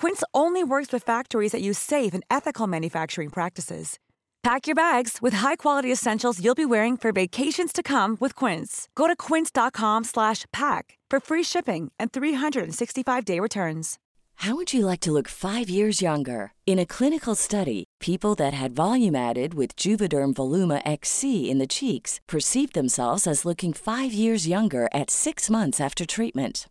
Quince 0.00 0.24
only 0.32 0.64
works 0.64 0.92
with 0.92 1.04
factories 1.04 1.52
that 1.52 1.60
use 1.60 1.78
safe 1.78 2.14
and 2.14 2.24
ethical 2.30 2.66
manufacturing 2.66 3.28
practices. 3.28 3.98
Pack 4.42 4.66
your 4.66 4.74
bags 4.74 5.18
with 5.20 5.34
high-quality 5.34 5.92
essentials 5.92 6.42
you'll 6.42 6.54
be 6.54 6.64
wearing 6.64 6.96
for 6.96 7.12
vacations 7.12 7.70
to 7.70 7.82
come 7.82 8.16
with 8.18 8.34
Quince. 8.34 8.88
Go 8.94 9.06
to 9.06 9.14
quince.com/pack 9.14 10.84
for 11.10 11.20
free 11.20 11.42
shipping 11.42 11.92
and 11.98 12.10
365-day 12.12 13.40
returns. 13.40 13.98
How 14.36 14.54
would 14.54 14.72
you 14.72 14.86
like 14.86 15.00
to 15.00 15.12
look 15.12 15.28
5 15.28 15.68
years 15.68 16.00
younger? 16.00 16.52
In 16.64 16.78
a 16.78 16.86
clinical 16.86 17.34
study, 17.34 17.84
people 18.00 18.34
that 18.36 18.54
had 18.54 18.72
volume 18.72 19.14
added 19.14 19.52
with 19.52 19.76
Juvederm 19.76 20.32
Voluma 20.32 20.80
XC 20.86 21.50
in 21.50 21.58
the 21.58 21.66
cheeks 21.66 22.20
perceived 22.26 22.72
themselves 22.72 23.26
as 23.26 23.44
looking 23.44 23.74
5 23.74 24.14
years 24.14 24.48
younger 24.48 24.88
at 24.94 25.10
6 25.10 25.50
months 25.50 25.78
after 25.78 26.06
treatment. 26.06 26.70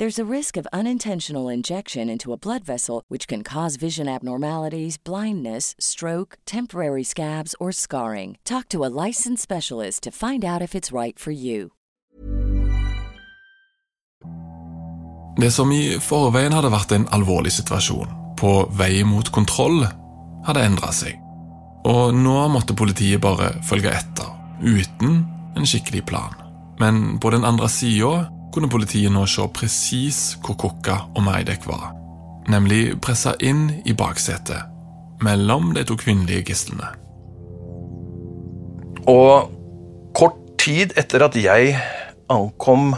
There's 0.00 0.18
a 0.18 0.34
risk 0.36 0.56
of 0.56 0.66
unintentional 0.72 1.52
injection 1.52 2.08
into 2.08 2.32
a 2.32 2.38
blood 2.38 2.64
vessel, 2.64 3.02
which 3.08 3.28
can 3.28 3.42
cause 3.42 3.76
vision 3.76 4.08
abnormalities, 4.08 4.96
blindness, 4.96 5.74
stroke, 5.78 6.38
temporary 6.46 7.04
scabs, 7.04 7.54
or 7.60 7.70
scarring. 7.70 8.38
Talk 8.42 8.70
to 8.70 8.82
a 8.86 8.88
licensed 9.06 9.42
specialist 9.42 10.02
to 10.04 10.10
find 10.10 10.42
out 10.42 10.62
if 10.62 10.74
it's 10.74 10.90
right 10.90 11.18
for 11.18 11.32
you. 11.32 11.72
Det 15.36 15.52
som 15.52 15.68
i 15.72 15.98
forveien 16.00 16.56
hadde 16.56 16.72
vært 16.72 16.96
en 16.96 17.04
alvorlig 17.12 17.52
situasjon, 17.58 18.08
på 18.40 18.56
vei 18.72 19.04
mot 19.04 19.28
kontroll, 19.28 19.84
hadde 20.48 20.64
endra 20.64 20.96
seg. 20.96 21.20
Og 21.84 22.16
nå 22.16 22.48
måtte 22.48 22.72
politiet 22.72 23.20
bare 23.20 23.52
følge 23.68 23.92
etter, 24.00 24.32
uten 24.64 25.26
en 25.60 25.68
skikkelig 25.68 26.06
plan. 26.08 26.32
Men 26.80 27.18
på 27.20 27.36
den 27.36 27.44
andre 27.44 27.68
sida 27.68 28.30
kunne 28.54 28.70
politiet 28.70 29.12
nå 29.12 29.26
se 29.30 29.46
presis 29.54 30.20
hvor 30.42 30.58
Kokka 30.60 30.96
og 31.14 31.24
Meidek 31.26 31.66
var. 31.68 31.92
Nemlig 32.50 32.96
pressa 33.02 33.36
inn 33.44 33.68
i 33.86 33.94
baksetet, 33.96 34.66
mellom 35.22 35.74
de 35.76 35.84
to 35.86 35.96
kvinnelige 36.00 36.48
gislene. 36.50 36.88
Og 39.10 39.50
kort 40.16 40.38
tid 40.60 40.96
etter 41.00 41.24
at 41.24 41.38
jeg 41.38 41.76
ankom 42.30 42.92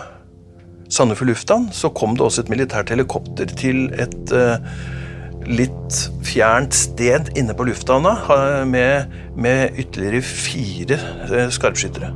Sandefjord 0.92 1.30
lufthavn, 1.30 1.70
så 1.72 1.88
kom 1.96 2.16
det 2.16 2.24
også 2.26 2.44
et 2.44 2.50
militært 2.52 2.90
helikopter 2.92 3.48
til 3.56 3.86
et 4.02 4.34
uh, 4.36 4.60
litt 5.48 6.00
fjernt 6.26 6.76
sted 6.76 7.32
inne 7.38 7.56
på 7.56 7.64
lufthavna 7.64 8.12
med, 8.68 9.14
med 9.32 9.80
ytterligere 9.80 10.20
fire 10.26 11.00
uh, 11.30 11.48
skarpskyttere. 11.54 12.12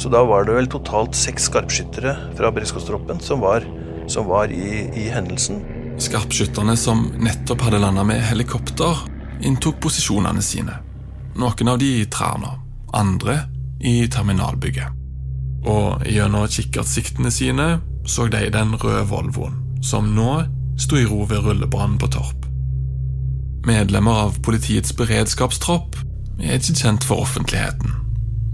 Så 0.00 0.08
da 0.08 0.22
var 0.24 0.46
det 0.48 0.54
vel 0.56 0.68
totalt 0.72 1.16
seks 1.18 1.50
skarpskyttere 1.50 2.14
fra 2.38 2.48
beredskapstroppen 2.56 3.18
som 3.20 3.42
var, 3.44 3.66
som 4.08 4.30
var 4.30 4.48
i, 4.48 4.86
i 4.96 5.10
hendelsen. 5.12 5.60
Skarpskytterne 6.00 6.72
som 6.80 7.10
nettopp 7.20 7.66
hadde 7.66 7.82
landa 7.82 8.06
med 8.08 8.22
helikopter, 8.24 9.02
inntok 9.44 9.76
posisjonene 9.84 10.40
sine. 10.40 10.78
Noen 11.36 11.68
av 11.68 11.76
de 11.82 11.90
i 12.00 12.08
trærne, 12.08 12.54
andre 12.96 13.42
i 13.84 14.08
terminalbygget. 14.08 14.96
Og 15.68 16.08
gjennom 16.08 16.48
kikkertsiktene 16.48 17.28
sine 17.28 17.68
så 18.08 18.30
de 18.32 18.46
den 18.56 18.72
røde 18.80 19.04
Volvoen, 19.12 19.60
som 19.84 20.14
nå 20.16 20.46
sto 20.80 20.96
i 20.96 21.04
ro 21.04 21.26
ved 21.28 21.44
rullebanen 21.44 22.00
på 22.00 22.08
Torp. 22.16 22.48
Medlemmer 23.68 24.24
av 24.24 24.40
politiets 24.40 24.96
beredskapstropp 24.96 26.00
er 26.40 26.56
ikke 26.56 26.80
kjent 26.80 27.04
for 27.04 27.20
offentligheten. 27.20 28.00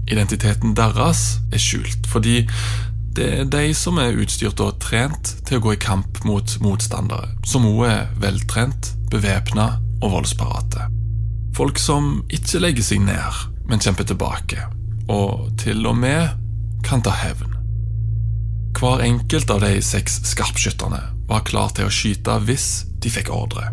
Identiteten 0.07 0.75
deres 0.77 1.39
er 1.51 1.61
skjult, 1.61 2.07
fordi 2.07 2.41
det 3.17 3.27
er 3.41 3.49
de 3.49 3.73
som 3.73 3.97
er 3.97 4.17
utstyrt 4.21 4.61
og 4.61 4.77
trent 4.83 5.33
til 5.47 5.57
å 5.57 5.63
gå 5.65 5.73
i 5.73 5.81
kamp 5.81 6.21
mot 6.27 6.53
motstandere, 6.61 7.31
som 7.47 7.65
òg 7.65 7.83
er 7.89 8.03
veltrent, 8.21 8.93
bevæpna 9.11 9.71
og 10.03 10.13
voldsparate. 10.13 10.85
Folk 11.57 11.81
som 11.81 12.21
ikke 12.29 12.61
legger 12.61 12.85
seg 12.85 13.01
ned, 13.07 13.41
men 13.67 13.81
kjemper 13.81 14.05
tilbake, 14.07 14.67
og 15.09 15.49
til 15.57 15.81
og 15.89 15.97
med 15.97 16.35
kan 16.85 17.01
ta 17.01 17.15
hevn. 17.23 17.55
Hver 18.77 19.01
enkelt 19.01 19.49
av 19.49 19.63
de 19.65 19.79
seks 19.81 20.21
skarpskytterne 20.29 21.01
var 21.27 21.45
klar 21.47 21.73
til 21.73 21.89
å 21.89 21.93
skyte 21.93 22.37
hvis 22.45 22.85
de 23.01 23.09
fikk 23.11 23.33
ordre, 23.33 23.71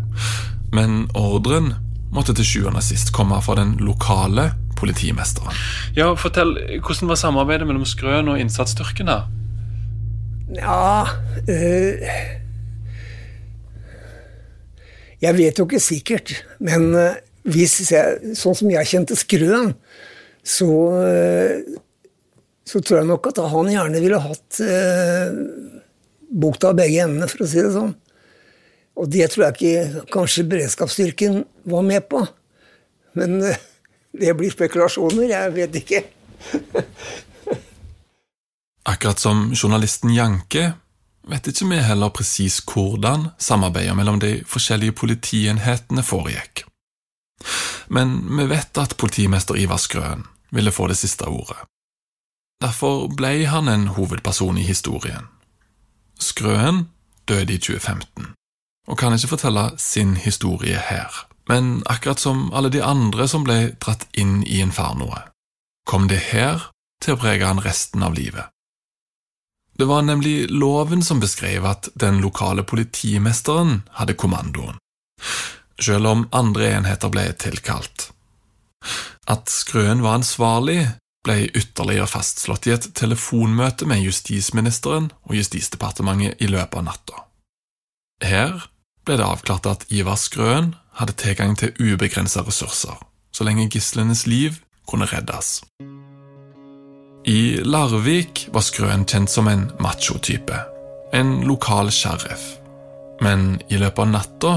men 0.73 1.05
ordren 1.13 1.75
måtte 2.15 2.33
til 2.33 2.47
sjuende 2.47 2.81
og 2.81 2.87
sist 2.87 3.13
komme 3.13 3.37
fra 3.45 3.59
den 3.59 3.75
lokale 3.85 4.49
politimesteren. 4.79 5.55
Ja, 5.97 6.11
Fortell, 6.19 6.55
Hvordan 6.83 7.11
var 7.11 7.19
samarbeidet 7.19 7.67
mellom 7.67 7.85
Skrøn 7.87 8.31
og 8.31 8.39
innsatsstyrken 8.41 9.11
her? 9.11 9.27
Ja 10.55 11.07
øh, 11.49 12.03
Jeg 15.21 15.37
vet 15.37 15.57
jo 15.57 15.65
ikke 15.65 15.81
sikkert, 15.81 16.33
men 16.59 16.91
eh, 16.99 17.17
hvis 17.49 17.79
jeg, 17.91 18.35
sånn 18.37 18.57
som 18.57 18.69
jeg 18.69 18.89
kjente 18.89 19.17
Skrøen, 19.17 19.71
så, 20.45 20.69
eh, 21.01 21.77
så 22.67 22.81
tror 22.81 22.99
jeg 22.99 23.09
nok 23.09 23.29
at 23.31 23.41
han 23.53 23.71
gjerne 23.71 24.01
ville 24.03 24.21
hatt 24.21 24.59
eh, 24.61 25.37
bukta 26.29 26.73
av 26.73 26.79
begge 26.79 27.05
endene, 27.05 27.29
for 27.31 27.45
å 27.45 27.49
si 27.49 27.61
det 27.61 27.73
sånn. 27.73 27.93
Og 28.95 29.09
det 29.11 29.27
tror 29.31 29.47
jeg 29.47 29.55
ikke 29.57 30.03
kanskje 30.13 30.47
beredskapsstyrken 30.51 31.41
var 31.67 31.83
med 31.87 32.05
på. 32.11 32.21
Men 33.17 33.39
eh, 33.43 33.61
det 34.19 34.33
blir 34.37 34.51
spekulasjoner, 34.53 35.27
jeg 35.29 35.53
vet 35.55 35.75
ikke. 35.81 36.03
Akkurat 38.85 39.19
som 39.19 39.49
journalisten 39.53 40.13
Janke 40.13 40.73
vet 41.27 41.47
ikke 41.49 41.67
vi 41.71 41.81
heller 41.81 42.13
presis 42.13 42.59
hvordan 42.69 43.29
samarbeidet 43.41 43.95
mellom 43.97 44.19
de 44.21 44.43
forskjellige 44.47 44.93
politienhetene 45.01 46.03
foregikk. 46.05 46.65
Men 47.87 48.17
vi 48.37 48.45
vet 48.49 48.77
at 48.77 48.97
politimester 48.97 49.57
Ivar 49.57 49.81
Skrøen 49.81 50.25
ville 50.51 50.71
få 50.71 50.87
det 50.87 50.97
siste 50.97 51.25
ordet. 51.25 51.57
Derfor 52.61 53.07
ble 53.11 53.45
han 53.49 53.67
en 53.67 53.87
hovedperson 53.97 54.57
i 54.57 54.63
historien. 54.63 55.27
Skrøen 56.19 56.85
døde 57.27 57.53
i 57.53 57.57
2015, 57.57 58.31
og 58.87 58.97
kan 58.97 59.13
ikke 59.13 59.33
fortelle 59.33 59.71
sin 59.77 60.15
historie 60.15 60.77
her, 60.77 61.25
men 61.49 61.83
akkurat 61.85 62.19
som 62.19 62.49
alle 62.53 62.69
de 62.73 62.81
andre 62.81 63.27
som 63.27 63.45
ble 63.45 63.75
dratt 63.81 64.07
inn 64.13 64.41
i 64.43 64.59
infernoet, 64.63 65.31
kom 65.85 66.07
det 66.09 66.21
her 66.31 66.71
til 67.03 67.15
å 67.15 67.21
prege 67.21 67.45
han 67.45 67.61
resten 67.61 68.03
av 68.05 68.15
livet. 68.17 68.49
Det 69.75 69.85
var 69.85 70.05
nemlig 70.07 70.49
loven 70.49 71.03
som 71.03 71.19
beskrev 71.19 71.65
at 71.67 71.89
den 71.99 72.21
lokale 72.23 72.63
politimesteren 72.63 73.81
hadde 73.99 74.15
kommandoen, 74.15 74.79
selv 75.81 76.07
om 76.07 76.27
andre 76.31 76.71
enheter 76.77 77.11
ble 77.11 77.27
tilkalt. 77.39 78.09
At 79.27 79.51
Skrøen 79.51 80.03
var 80.05 80.21
ansvarlig, 80.21 80.85
ble 81.25 81.49
ytterligere 81.57 82.07
fastslått 82.07 82.69
i 82.69 82.75
et 82.75 82.87
telefonmøte 82.95 83.87
med 83.89 84.03
justisministeren 84.05 85.09
og 85.25 85.35
Justisdepartementet 85.39 86.41
i 86.45 86.49
løpet 86.51 86.79
av 86.79 86.85
natta. 86.85 87.23
Her 88.23 88.67
ble 89.05 89.17
det 89.19 89.25
avklart 89.25 89.67
at 89.69 89.87
Ivar 89.93 90.19
Skrøen 90.21 90.75
hadde 90.99 91.15
tilgang 91.19 91.55
til 91.59 91.73
ubegrensa 91.79 92.43
ressurser, 92.45 92.95
så 93.31 93.47
lenge 93.47 93.69
gislenes 93.71 94.25
liv 94.27 94.61
kunne 94.87 95.07
reddes. 95.09 95.61
I 97.25 97.57
Larvik 97.65 98.45
var 98.53 98.61
Skrøen 98.61 99.05
kjent 99.09 99.31
som 99.33 99.49
en 99.49 99.69
macho-type, 99.81 100.59
en 101.13 101.39
lokal 101.49 101.89
sheriff. 101.91 102.59
Men 103.23 103.55
i 103.71 103.79
løpet 103.79 104.03
av 104.03 104.11
natta 104.11 104.51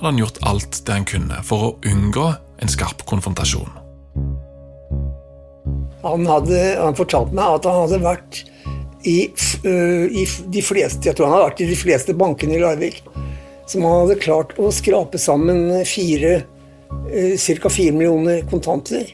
hadde 0.00 0.08
han 0.08 0.18
gjort 0.18 0.40
alt 0.48 0.80
det 0.86 0.96
han 0.96 1.06
kunne 1.06 1.42
for 1.46 1.66
å 1.66 1.74
unngå 1.86 2.26
en 2.60 2.72
skarp 2.72 3.04
konfrontasjon. 3.08 3.76
Han, 6.02 6.24
hadde, 6.26 6.60
han 6.80 6.96
fortalte 6.96 7.36
meg 7.36 7.60
at 7.60 7.68
han 7.68 7.82
hadde 7.84 8.00
vært 8.02 8.40
i, 9.04 9.18
i, 9.30 10.24
de 10.52 10.62
fleste 10.64 11.08
Jeg 11.08 11.16
tror 11.16 11.28
han 11.28 11.34
hadde 11.36 11.46
vært 11.46 11.62
i 11.64 11.68
de 11.70 11.76
fleste 11.78 12.16
bankene 12.16 12.56
i 12.56 12.60
Larvik. 12.60 13.02
Som 13.70 13.86
hadde 13.86 14.18
klart 14.18 14.56
å 14.58 14.72
skrape 14.74 15.18
sammen 15.22 15.68
fire 15.86 16.40
ca. 16.90 17.70
fire 17.70 17.94
millioner 17.94 18.42
kontanter. 18.50 19.12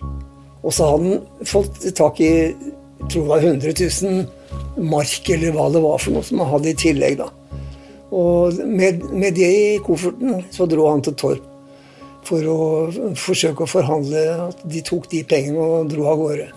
Og 0.62 0.72
så 0.72 0.88
hadde 0.90 1.10
han 1.12 1.46
fått 1.46 1.84
tak 1.96 2.22
i 2.24 2.32
jeg 2.96 3.10
tror 3.12 3.26
var 3.28 3.44
100 3.44 3.74
000 4.02 4.86
mark 4.88 5.28
eller 5.30 5.52
hva 5.54 5.66
det 5.70 5.82
var 5.84 6.00
for 6.00 6.16
noe 6.16 6.24
som 6.26 6.40
han 6.42 6.48
hadde 6.54 6.72
i 6.72 6.78
tillegg. 6.80 7.18
da. 7.20 7.28
Og 8.16 8.56
med, 8.64 9.04
med 9.12 9.36
det 9.36 9.50
i 9.52 9.76
kofferten 9.84 10.40
så 10.50 10.66
dro 10.70 10.88
han 10.88 11.04
til 11.04 11.14
Torp 11.20 11.52
for 12.26 12.48
å 12.50 12.60
forsøke 13.14 13.62
å 13.62 13.70
forhandle 13.70 14.22
at 14.48 14.64
de 14.66 14.80
tok 14.82 15.06
de 15.12 15.20
pengene 15.28 15.62
og 15.62 15.92
dro 15.92 16.08
av 16.10 16.18
gårde. 16.18 16.48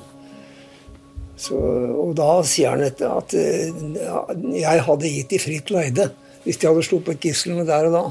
Så, 1.40 1.60
og 1.60 2.16
da 2.18 2.40
sier 2.48 2.74
han 2.74 2.88
etter 2.88 3.12
at 3.14 3.36
ja, 3.36 4.24
jeg 4.64 4.88
hadde 4.88 5.14
gitt 5.14 5.36
de 5.36 5.42
fritt 5.44 5.70
leide 5.76 6.10
hvis 6.46 6.60
de 6.60 6.70
hadde 6.70 6.86
sluppet 6.86 7.22
gislene 7.24 7.66
der 7.68 7.90
og 7.90 7.96
da. 7.96 8.04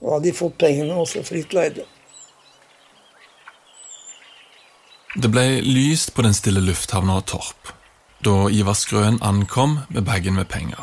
Da 0.00 0.16
hadde 0.16 0.28
de 0.28 0.36
fått 0.36 0.58
pengene 0.60 0.96
også 1.00 1.24
fritt 1.26 1.54
leide. 1.56 1.86
Det 5.14 5.30
ble 5.30 5.60
lyst 5.62 6.10
på 6.14 6.24
den 6.26 6.34
stille 6.34 6.62
lufthavna 6.64 7.20
Torp 7.22 7.74
da 8.24 8.48
Ivar 8.50 8.76
Skrøen 8.78 9.18
ankom 9.22 9.78
med 9.88 10.04
bagen 10.04 10.34
med 10.34 10.48
penger. 10.48 10.80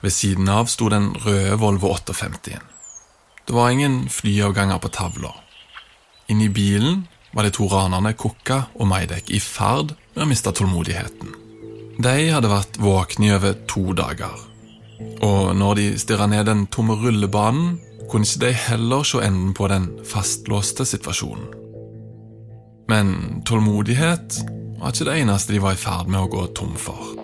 Ved 0.00 0.12
siden 0.14 0.48
av 0.48 0.68
sto 0.70 0.88
den 0.92 1.10
røde 1.24 1.56
Volvo 1.58 1.90
58-en. 1.96 2.62
Det 3.46 3.54
var 3.56 3.70
ingen 3.70 4.08
flyavganger 4.08 4.78
på 4.78 4.92
tavla. 4.94 5.32
Inni 6.30 6.48
bilen 6.48 7.06
var 7.32 7.42
de 7.42 7.50
to 7.50 7.66
ranerne 7.66 8.14
Kukka 8.14 8.60
og 8.78 8.86
Maidek 8.86 9.32
i 9.34 9.40
ferd 9.42 9.96
med 10.14 10.24
å 10.24 10.28
miste 10.30 10.52
tålmodigheten. 10.54 11.34
De 12.02 12.14
hadde 12.30 12.52
vært 12.52 12.78
våkne 12.80 13.28
i 13.28 13.34
over 13.34 13.58
to 13.66 13.90
dager. 13.96 14.51
Og 15.22 15.56
når 15.56 15.74
de 15.78 15.86
stirra 15.98 16.26
ned 16.26 16.44
den 16.48 16.66
tomme 16.66 16.96
rullebanen, 16.98 17.80
kunne 18.10 18.26
ikke 18.26 18.46
de 18.46 18.52
heller 18.52 19.02
se 19.06 19.22
enden 19.24 19.54
på 19.54 19.68
den 19.72 19.86
fastlåste 20.04 20.84
situasjonen. 20.84 21.46
Men 22.90 23.42
tålmodighet 23.48 24.40
var 24.80 24.92
ikke 24.92 25.06
det 25.08 25.20
eneste 25.22 25.54
de 25.54 25.62
var 25.62 25.76
i 25.76 25.80
ferd 25.80 26.10
med 26.10 26.20
å 26.20 26.30
gå 26.32 26.42
tom 26.58 26.74
for. 26.76 27.14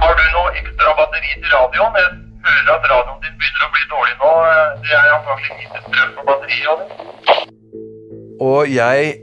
Har 0.00 0.16
du 0.16 0.24
noe 0.32 0.54
ekstra 0.58 0.94
batteri 0.98 1.36
til 1.36 1.52
radioen? 1.52 2.00
Jeg 2.00 2.08
hører 2.48 2.72
at 2.74 2.88
radioen 2.94 3.20
din 3.22 3.36
begynner 3.38 3.68
å 3.68 3.70
bli 3.76 3.84
dårlig 3.92 4.16
nå. 4.22 4.32
Det 4.82 4.96
er 4.96 5.14
antagelig 5.18 5.52
lite 5.60 5.84
strøm 5.86 6.10
på 6.16 6.26
batteriet. 6.30 6.80
Og 8.48 8.72
jeg 8.72 9.14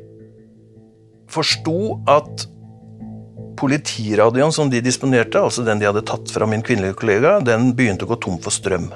forsto 1.33 1.77
at 2.07 2.47
politiradioen 3.59 4.53
som 4.55 4.69
de 4.71 4.81
disponerte, 4.83 5.41
altså 5.41 5.63
den 5.65 5.81
de 5.81 5.87
hadde 5.89 6.05
tatt 6.07 6.31
fra 6.33 6.47
min 6.49 6.63
kvinnelige 6.65 6.97
kollega, 6.99 7.37
den 7.45 7.71
begynte 7.77 8.07
å 8.07 8.11
gå 8.13 8.19
tom 8.23 8.37
for 8.43 8.53
strøm. 8.53 8.89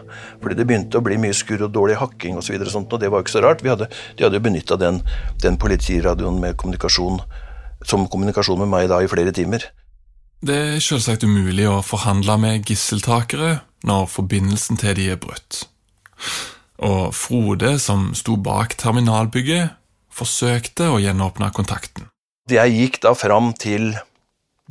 Fordi 0.44 0.58
det 0.58 0.68
begynte 0.70 1.00
å 1.00 1.06
bli 1.06 1.20
mye 1.22 1.36
skurr 1.36 1.68
og 1.68 1.74
dårlig 1.76 1.98
hakking 2.02 2.40
osv. 2.40 2.58
Og, 2.60 2.70
sånt, 2.74 2.94
og 2.94 3.02
det 3.02 3.12
var 3.14 3.26
ikke 3.26 3.38
så 3.38 3.44
rart. 3.46 3.66
Hadde, 3.68 3.90
de 4.18 4.26
hadde 4.26 4.40
jo 4.40 4.46
benytta 4.48 4.80
den, 4.80 5.02
den 5.44 5.60
politiradioen 5.62 6.40
med 6.44 6.58
kommunikasjon 6.60 7.22
som 7.86 8.08
kommunikasjon 8.10 8.60
med 8.64 8.72
meg 8.72 8.90
da 8.92 9.02
i 9.04 9.10
flere 9.10 9.34
timer. 9.36 9.70
Det 10.42 10.58
er 10.76 10.84
selvsagt 10.84 11.26
umulig 11.26 11.66
å 11.70 11.80
forhandle 11.86 12.38
med 12.42 12.68
gisseltakere 12.70 13.62
når 13.88 14.06
forbindelsen 14.14 14.78
til 14.82 14.98
de 14.98 15.10
er 15.14 15.22
brutt. 15.22 15.64
Og 16.78 17.10
Frode, 17.18 17.78
som 17.82 18.12
sto 18.18 18.38
bak 18.38 18.76
terminalbygget, 18.78 19.74
forsøkte 20.14 20.92
å 20.94 21.02
gjenåpne 21.02 21.50
kontakten. 21.54 22.10
Jeg 22.50 22.74
gikk 22.74 23.02
da 23.04 23.12
fram 23.18 23.52
til 23.60 23.92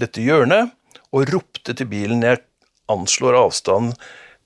dette 0.01 0.25
hjørnet 0.25 0.73
og 1.15 1.31
ropte 1.33 1.75
til 1.77 1.89
bilen. 1.91 2.25
Jeg 2.25 2.43
anslår 2.93 3.39
avstanden 3.41 3.95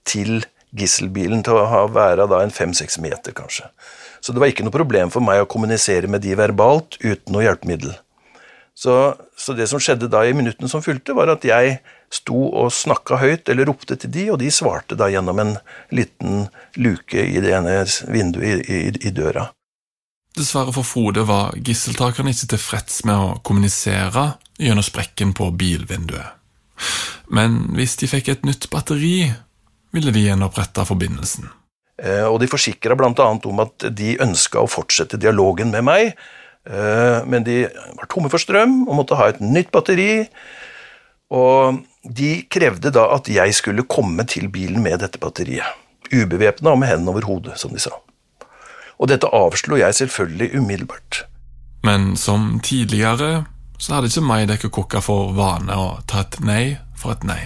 til 0.08 0.44
gisselbilen 0.76 1.42
til 1.46 1.58
å 1.58 1.86
være 1.90 2.28
da 2.30 2.42
en 2.44 2.54
fem-seks 2.54 3.00
meter, 3.02 3.34
kanskje. 3.36 3.68
Så 4.20 4.32
det 4.32 4.42
var 4.42 4.52
ikke 4.52 4.66
noe 4.66 4.74
problem 4.74 5.10
for 5.12 5.24
meg 5.24 5.42
å 5.42 5.50
kommunisere 5.50 6.10
med 6.10 6.22
de 6.24 6.36
verbalt 6.38 6.98
uten 7.02 7.34
noe 7.34 7.46
hjelpemiddel. 7.46 7.96
Så, 8.80 8.94
så, 9.36 9.52
det 9.52 9.66
som 9.68 9.80
skjedde 9.82 10.08
da 10.08 10.22
i 10.24 10.32
minuttene 10.36 10.70
som 10.70 10.80
fulgte, 10.80 11.12
var 11.16 11.28
at 11.28 11.44
jeg 11.44 11.80
sto 12.12 12.46
og 12.62 12.70
snakka 12.72 13.18
høyt, 13.20 13.50
eller 13.52 13.68
ropte 13.68 13.98
til 14.00 14.12
de, 14.14 14.28
og 14.32 14.38
de 14.40 14.48
svarte 14.54 14.96
da 14.96 15.10
gjennom 15.12 15.42
en 15.42 15.56
liten 15.92 16.46
luke 16.80 17.20
i 17.20 17.42
det 17.44 17.52
ene 17.58 17.82
vinduet 18.08 18.64
i, 18.64 18.78
i, 18.88 18.92
i 19.10 19.12
døra. 19.12 19.50
Dessverre 20.38 20.72
for 20.72 20.86
Frode 20.86 21.26
var 21.28 21.56
gisseltakerne 21.58 22.32
ikke 22.32 22.54
tilfreds 22.54 23.02
med 23.04 23.18
å 23.18 23.34
kommunisere 23.44 24.30
gjennom 24.60 24.84
sprekken 24.84 25.32
på 25.36 25.48
bilvinduet. 25.56 26.36
Men 27.32 27.62
hvis 27.76 27.96
de 28.00 28.08
fikk 28.10 28.28
et 28.32 28.44
nytt 28.46 28.68
batteri, 28.72 29.30
ville 29.94 30.12
de 30.14 30.26
gjenopprette 30.26 30.84
forbindelsen. 30.88 31.48
Eh, 32.00 32.26
og 32.26 32.40
de 32.42 32.48
forsikra 32.50 32.96
bl.a. 32.96 33.12
om 33.16 33.64
at 33.64 33.90
de 33.96 34.14
ønska 34.22 34.62
å 34.62 34.70
fortsette 34.70 35.20
dialogen 35.20 35.72
med 35.74 35.86
meg, 35.88 36.12
Eh, 36.68 37.24
men 37.26 37.44
de 37.44 37.62
var 37.96 38.08
tomme 38.10 38.28
for 38.28 38.42
strøm 38.42 38.82
og 38.84 38.98
måtte 38.98 39.16
ha 39.18 39.30
et 39.30 39.40
nytt 39.40 39.70
batteri. 39.72 40.26
Og 41.30 41.80
de 42.04 42.30
krevde 42.52 42.92
da 42.94 43.06
at 43.14 43.30
jeg 43.30 43.54
skulle 43.56 43.88
komme 43.88 44.26
til 44.28 44.50
bilen 44.52 44.82
med 44.84 45.00
dette 45.04 45.20
batteriet. 45.22 45.78
Ubevæpna 46.10 46.74
og 46.74 46.80
med 46.82 46.90
hendene 46.90 47.14
over 47.14 47.28
hodet, 47.28 47.58
som 47.60 47.72
de 47.72 47.80
sa. 47.82 47.94
Og 49.00 49.08
dette 49.08 49.30
avslo 49.32 49.78
jeg 49.78 49.96
selvfølgelig 49.96 50.50
umiddelbart. 50.58 51.24
Men 51.86 52.16
som 52.18 52.58
tidligere 52.60 53.46
så 53.80 53.96
hadde 53.96 54.10
ikke 54.10 54.26
Maidek 54.28 54.68
og 54.68 54.74
Kokka 54.76 55.00
for 55.04 55.32
vane 55.36 55.72
å 55.72 55.96
ta 56.08 56.20
et 56.26 56.36
nei 56.44 56.64
for 57.00 57.14
et 57.14 57.24
nei. 57.24 57.40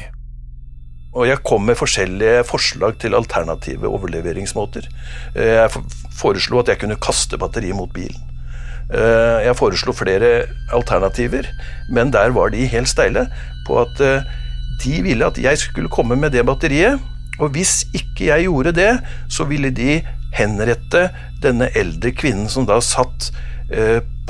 Og 1.14 1.28
jeg 1.28 1.44
kom 1.46 1.62
med 1.68 1.78
forskjellige 1.78 2.42
forslag 2.48 2.96
til 3.02 3.14
alternative 3.14 3.86
overleveringsmåter. 3.86 4.88
Eh, 5.38 5.60
jeg 5.60 5.84
foreslo 6.18 6.58
at 6.58 6.72
jeg 6.72 6.80
kunne 6.82 6.98
kaste 6.98 7.38
batteriet 7.38 7.78
mot 7.78 7.92
bilen. 7.94 8.18
Eh, 8.90 9.46
jeg 9.46 9.56
foreslo 9.56 9.94
flere 9.94 10.32
alternativer, 10.74 11.46
men 11.94 12.10
der 12.12 12.34
var 12.34 12.50
de 12.50 12.66
helt 12.66 12.90
steile 12.90 13.28
på 13.68 13.78
at 13.84 14.02
eh, 14.02 14.26
de 14.82 14.98
ville 15.06 15.30
at 15.30 15.38
jeg 15.38 15.62
skulle 15.62 15.92
komme 15.92 16.18
med 16.18 16.34
det 16.34 16.42
batteriet. 16.46 16.98
Og 17.38 17.54
hvis 17.54 17.84
ikke 17.94 18.32
jeg 18.32 18.48
gjorde 18.48 18.74
det, 18.74 18.92
så 19.30 19.46
ville 19.46 19.70
de 19.70 20.00
henrette 20.34 21.08
denne 21.42 21.70
eldre 21.78 22.10
kvinnen 22.10 22.50
som 22.50 22.66
da 22.66 22.80
satt 22.82 23.30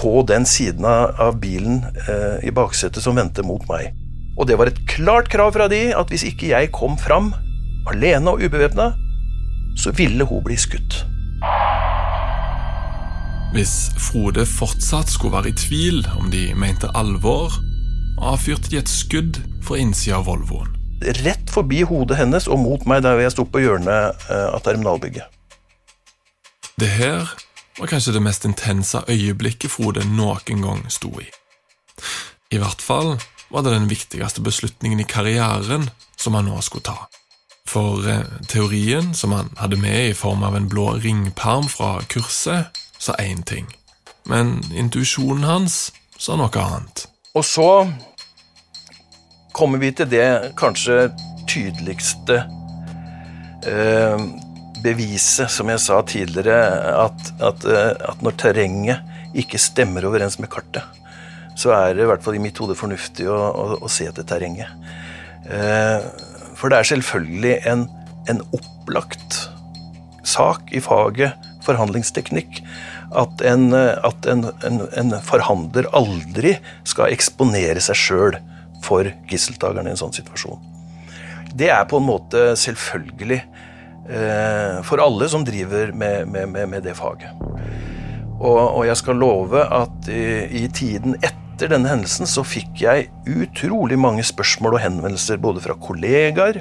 på 0.00 0.22
den 0.28 0.46
siden 0.46 0.84
av, 0.84 1.38
bilen 1.40 1.84
eh, 2.08 2.48
i 2.48 2.52
baksetet 2.54 3.02
som 3.04 3.16
vendte 3.18 3.44
mot 3.46 3.62
meg. 3.70 3.92
Og 4.34 4.48
det 4.48 4.58
var 4.58 4.70
et 4.70 4.80
klart 4.90 5.30
krav 5.30 5.54
fra 5.54 5.68
de 5.70 5.86
at 5.94 6.10
hvis 6.10 6.26
ikke 6.26 6.50
jeg 6.50 6.72
kom 6.74 6.98
fram, 6.98 7.32
alene 7.90 8.34
og 8.34 8.42
ubevæpna, 8.42 8.92
så 9.78 9.92
ville 9.94 10.26
hun 10.26 10.42
bli 10.44 10.56
skutt. 10.58 11.04
Hvis 13.54 13.92
Frode 14.02 14.42
fortsatt 14.50 15.12
skulle 15.12 15.36
være 15.36 15.52
i 15.52 15.58
tvil 15.58 16.00
om 16.18 16.30
de 16.32 16.48
mente 16.58 16.90
alvor, 16.98 17.54
avfyrte 18.18 18.72
de 18.72 18.80
et 18.80 18.90
skudd 18.90 19.38
fra 19.62 19.78
innsida 19.78 20.18
av 20.18 20.26
Volvoen. 20.26 20.72
Rett 21.22 21.50
forbi 21.52 21.82
hodet 21.86 22.18
hennes 22.18 22.48
og 22.50 22.58
mot 22.62 22.86
meg 22.88 23.04
der 23.04 23.20
jeg 23.22 23.34
sto 23.34 23.44
på 23.46 23.62
hjørnet 23.62 24.26
eh, 24.30 24.48
av 24.50 24.62
terminalbygget. 24.64 25.30
Det 26.80 26.90
her 26.90 27.28
var 27.78 27.86
kanskje 27.86 28.12
det 28.12 28.22
mest 28.22 28.44
intense 28.44 29.02
øyeblikket 29.08 29.70
Frode 29.70 30.04
noen 30.06 30.62
gang 30.62 30.84
sto 30.92 31.10
i. 31.20 31.26
I 32.50 32.60
hvert 32.62 32.82
fall 32.82 33.16
var 33.50 33.62
det 33.62 33.74
den 33.74 33.90
viktigste 33.90 34.42
beslutningen 34.42 35.00
i 35.00 35.08
karrieren 35.08 35.88
som 36.16 36.34
han 36.34 36.48
nå 36.48 36.60
skulle 36.62 36.86
ta. 36.86 37.06
For 37.68 38.06
eh, 38.08 38.26
teorien 38.48 39.14
som 39.14 39.32
han 39.32 39.50
hadde 39.58 39.80
med 39.80 40.10
i 40.10 40.14
form 40.14 40.42
av 40.42 40.56
en 40.56 40.68
blå 40.68 40.92
ringperm 41.02 41.68
fra 41.68 42.00
kurset, 42.08 42.70
sa 42.98 43.14
én 43.18 43.42
ting. 43.42 43.66
Men 44.24 44.60
intuisjonen 44.72 45.44
hans 45.44 45.92
sa 46.18 46.36
noe 46.36 46.60
annet. 46.60 47.06
Og 47.34 47.44
så 47.44 47.68
kommer 49.52 49.78
vi 49.78 49.90
til 49.92 50.10
det 50.10 50.54
kanskje 50.58 51.08
tydeligste 51.50 52.42
eh, 53.66 54.18
beviset, 54.84 55.50
som 55.52 55.70
jeg 55.72 55.82
sa 55.82 56.00
tidligere, 56.06 56.58
at, 57.06 57.32
at, 57.42 57.64
eh, 57.68 57.92
at, 58.10 58.22
når 58.24 58.36
terrenget 58.40 59.34
ikke 59.34 59.60
stemmer 59.60 60.06
overens 60.06 60.38
med 60.42 60.50
kartet, 60.52 60.84
så 61.58 61.72
er 61.76 61.94
det 61.94 62.04
i 62.04 62.10
hvert 62.10 62.22
fall 62.24 62.36
i 62.36 62.42
mitt 62.42 62.58
hode 62.60 62.76
fornuftig 62.78 63.28
å, 63.30 63.34
å, 63.34 63.66
å 63.86 63.90
se 63.90 64.08
etter 64.10 64.26
terrenget. 64.28 64.70
Eh, 65.46 66.06
for 66.58 66.70
det 66.70 66.80
er 66.80 66.90
selvfølgelig 66.92 67.54
en, 67.70 67.86
en 68.30 68.42
opplagt 68.56 69.44
sak 70.24 70.72
i 70.74 70.82
faget 70.84 71.50
forhandlingsteknikk 71.64 72.60
at 73.14 73.42
en, 73.46 73.68
at 73.74 74.26
en, 74.28 74.48
en, 74.66 74.80
en 75.00 75.14
forhandler 75.24 75.88
aldri 75.96 76.56
skal 76.88 77.12
eksponere 77.14 77.82
seg 77.84 77.98
sjøl 77.98 78.38
for 78.84 79.08
gisseltakerne 79.30 79.92
i 79.92 79.94
en 79.94 80.00
sånn 80.00 80.16
situasjon. 80.16 80.60
Det 81.54 81.70
er 81.70 81.84
på 81.88 82.00
en 82.00 82.08
måte 82.08 82.46
selvfølgelig 82.58 83.40
for 84.84 85.00
alle 85.00 85.28
som 85.32 85.46
driver 85.46 85.94
med, 85.96 86.28
med, 86.28 86.50
med, 86.52 86.68
med 86.68 86.82
det 86.84 86.92
faget. 86.98 87.30
Og, 88.36 88.60
og, 88.60 88.82
jeg 88.84 88.98
skal 89.00 89.16
love 89.16 89.62
at 89.62 90.10
i, 90.12 90.64
i 90.64 90.66
tiden 90.68 91.16
etter 91.22 91.70
denne 91.70 91.88
hendelsen 91.88 92.28
så 92.28 92.44
fikk 92.44 92.82
jeg 92.82 93.08
utrolig 93.30 93.96
mange 94.00 94.24
spørsmål 94.26 94.76
og 94.76 94.82
henvendelser 94.84 95.40
både 95.40 95.62
fra 95.64 95.76
kollegaer, 95.80 96.60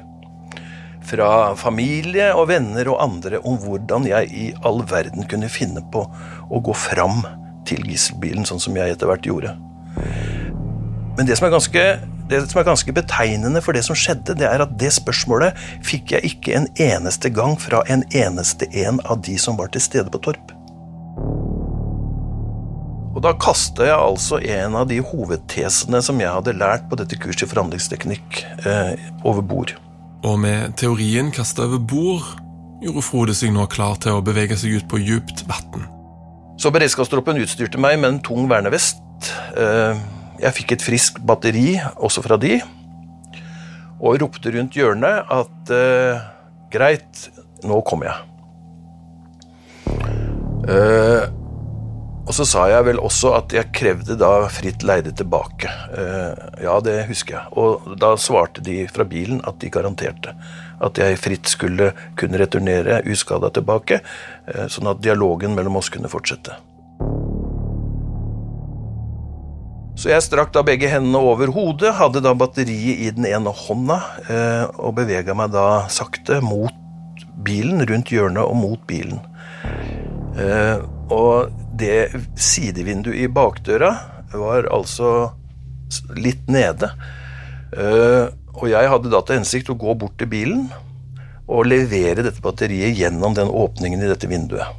fra 1.03 1.29
familie 1.60 2.29
og 2.38 2.47
venner 2.53 2.88
og 2.93 3.01
andre 3.03 3.41
om 3.43 3.58
hvordan 3.60 4.08
jeg 4.08 4.29
i 4.32 4.45
all 4.63 4.84
verden 4.88 5.27
kunne 5.27 5.51
finne 5.51 5.84
på 5.91 6.06
å 6.47 6.62
gå 6.63 6.75
fram 6.77 7.23
til 7.67 7.84
gisselbilen, 7.88 8.47
sånn 8.47 8.62
som 8.62 8.77
jeg 8.77 8.93
etter 8.93 9.10
hvert 9.10 9.27
gjorde. 9.27 9.56
Men 11.17 11.27
det 11.27 11.38
som, 11.38 11.47
er 11.47 11.53
ganske, 11.53 11.84
det 12.33 12.51
som 12.51 12.61
er 12.61 12.67
ganske 12.67 12.95
betegnende 12.95 13.61
for 13.63 13.75
det 13.77 13.83
som 13.85 13.97
skjedde, 13.97 14.35
det 14.39 14.47
er 14.49 14.63
at 14.65 14.73
det 14.81 14.91
spørsmålet 14.95 15.59
fikk 15.85 16.15
jeg 16.15 16.33
ikke 16.33 16.57
en 16.57 16.67
eneste 16.81 17.31
gang 17.33 17.55
fra 17.61 17.83
en 17.93 18.05
eneste 18.15 18.69
en 18.85 19.01
av 19.05 19.21
de 19.25 19.37
som 19.41 19.59
var 19.59 19.71
til 19.73 19.83
stede 19.83 20.13
på 20.13 20.21
Torp. 20.25 20.53
Og 23.13 23.21
da 23.21 23.35
kasta 23.37 23.85
jeg 23.85 23.97
altså 23.97 24.39
en 24.41 24.77
av 24.79 24.87
de 24.89 24.97
hovedtesene 25.05 26.01
som 26.01 26.21
jeg 26.21 26.33
hadde 26.33 26.55
lært 26.57 26.87
på 26.89 26.97
dette 26.97 27.17
kurset 27.21 27.45
i 27.45 27.51
forhandlingsteknikk, 27.51 28.39
eh, 28.65 28.95
over 29.23 29.45
bord. 29.45 29.75
Og 30.25 30.39
med 30.39 30.73
teorien 30.79 31.29
kasta 31.35 31.67
over 31.67 31.77
bord 31.77 32.25
gjorde 32.83 33.05
Frode 33.05 33.35
seg 33.37 33.53
nå 33.53 33.67
klar 33.71 33.99
til 34.01 34.17
å 34.17 34.23
bevege 34.25 34.57
seg 34.59 34.79
ut 34.79 34.89
på 34.89 34.99
djupt 35.03 35.45
vann. 35.47 35.85
Så 36.57 36.71
beredskapstroppen 36.73 37.39
utstyrte 37.41 37.79
meg 37.81 37.99
med 38.01 38.09
en 38.09 38.19
tung 38.23 38.49
vernevest. 38.49 39.01
Eh, 39.57 40.01
jeg 40.43 40.56
fikk 40.58 40.75
et 40.75 40.84
friskt 40.84 41.21
batteri 41.25 41.77
også 41.95 42.23
fra 42.25 42.38
de, 42.41 42.58
og 44.03 44.19
ropte 44.19 44.51
rundt 44.51 44.75
hjørnet 44.75 45.32
at 45.32 45.71
uh, 45.71 46.25
greit, 46.73 47.29
nå 47.63 47.79
kommer 47.88 48.10
jeg. 48.10 48.17
Uh, 50.63 51.23
og 52.23 52.32
så 52.36 52.45
sa 52.47 52.65
jeg 52.71 52.88
vel 52.88 52.99
også 53.03 53.34
at 53.36 53.56
jeg 53.56 53.71
krevde 53.75 54.15
da 54.19 54.45
fritt 54.51 54.84
leide 54.88 55.12
tilbake. 55.15 55.71
Uh, 55.91 56.36
ja, 56.63 56.75
det 56.84 57.01
husker 57.08 57.38
jeg. 57.38 57.56
Og 57.60 57.95
da 57.99 58.13
svarte 58.19 58.63
de 58.63 58.82
fra 58.91 59.08
bilen 59.08 59.41
at 59.47 59.60
de 59.63 59.71
garanterte 59.71 60.36
at 60.84 60.99
jeg 60.99 61.19
fritt 61.21 61.47
skulle 61.47 61.93
kunne 62.19 62.39
returnere 62.41 62.99
uskada 63.08 63.47
tilbake, 63.56 64.01
sånn 64.67 64.89
at 64.91 64.99
dialogen 65.06 65.56
mellom 65.56 65.77
oss 65.79 65.88
kunne 65.93 66.12
fortsette. 66.12 66.58
Så 69.93 70.10
jeg 70.10 70.25
strakk 70.25 70.49
da 70.56 70.63
begge 70.65 70.89
hendene 70.89 71.19
over 71.21 71.51
hodet, 71.53 71.91
hadde 71.99 72.23
da 72.25 72.34
batteriet 72.38 73.03
i 73.06 73.12
den 73.13 73.27
ene 73.29 73.53
hånda 73.53 73.99
eh, 74.25 74.63
og 74.82 74.95
bevega 74.97 75.36
meg 75.38 75.53
da 75.53 75.86
sakte 75.93 76.39
mot 76.41 76.73
bilen, 77.45 77.84
rundt 77.86 78.10
hjørnet 78.13 78.41
og 78.41 78.58
mot 78.58 78.82
bilen. 78.89 79.21
Eh, 80.34 80.82
og 81.13 81.53
det 81.77 82.10
sidevinduet 82.39 83.21
i 83.21 83.29
bakdøra 83.29 83.91
var 84.34 84.65
altså 84.73 85.34
litt 86.17 86.49
nede. 86.49 86.89
Eh, 87.77 88.34
og 88.53 88.65
jeg 88.69 88.89
hadde 88.89 89.13
da 89.13 89.21
til 89.21 89.41
hensikt 89.41 89.69
å 89.69 89.77
gå 89.77 89.93
bort 89.97 90.17
til 90.17 90.29
bilen 90.34 90.67
og 91.45 91.67
levere 91.69 92.23
dette 92.25 92.41
batteriet 92.41 92.97
gjennom 92.97 93.38
den 93.38 93.51
åpningen 93.51 94.01
i 94.01 94.10
dette 94.10 94.29
vinduet. 94.32 94.73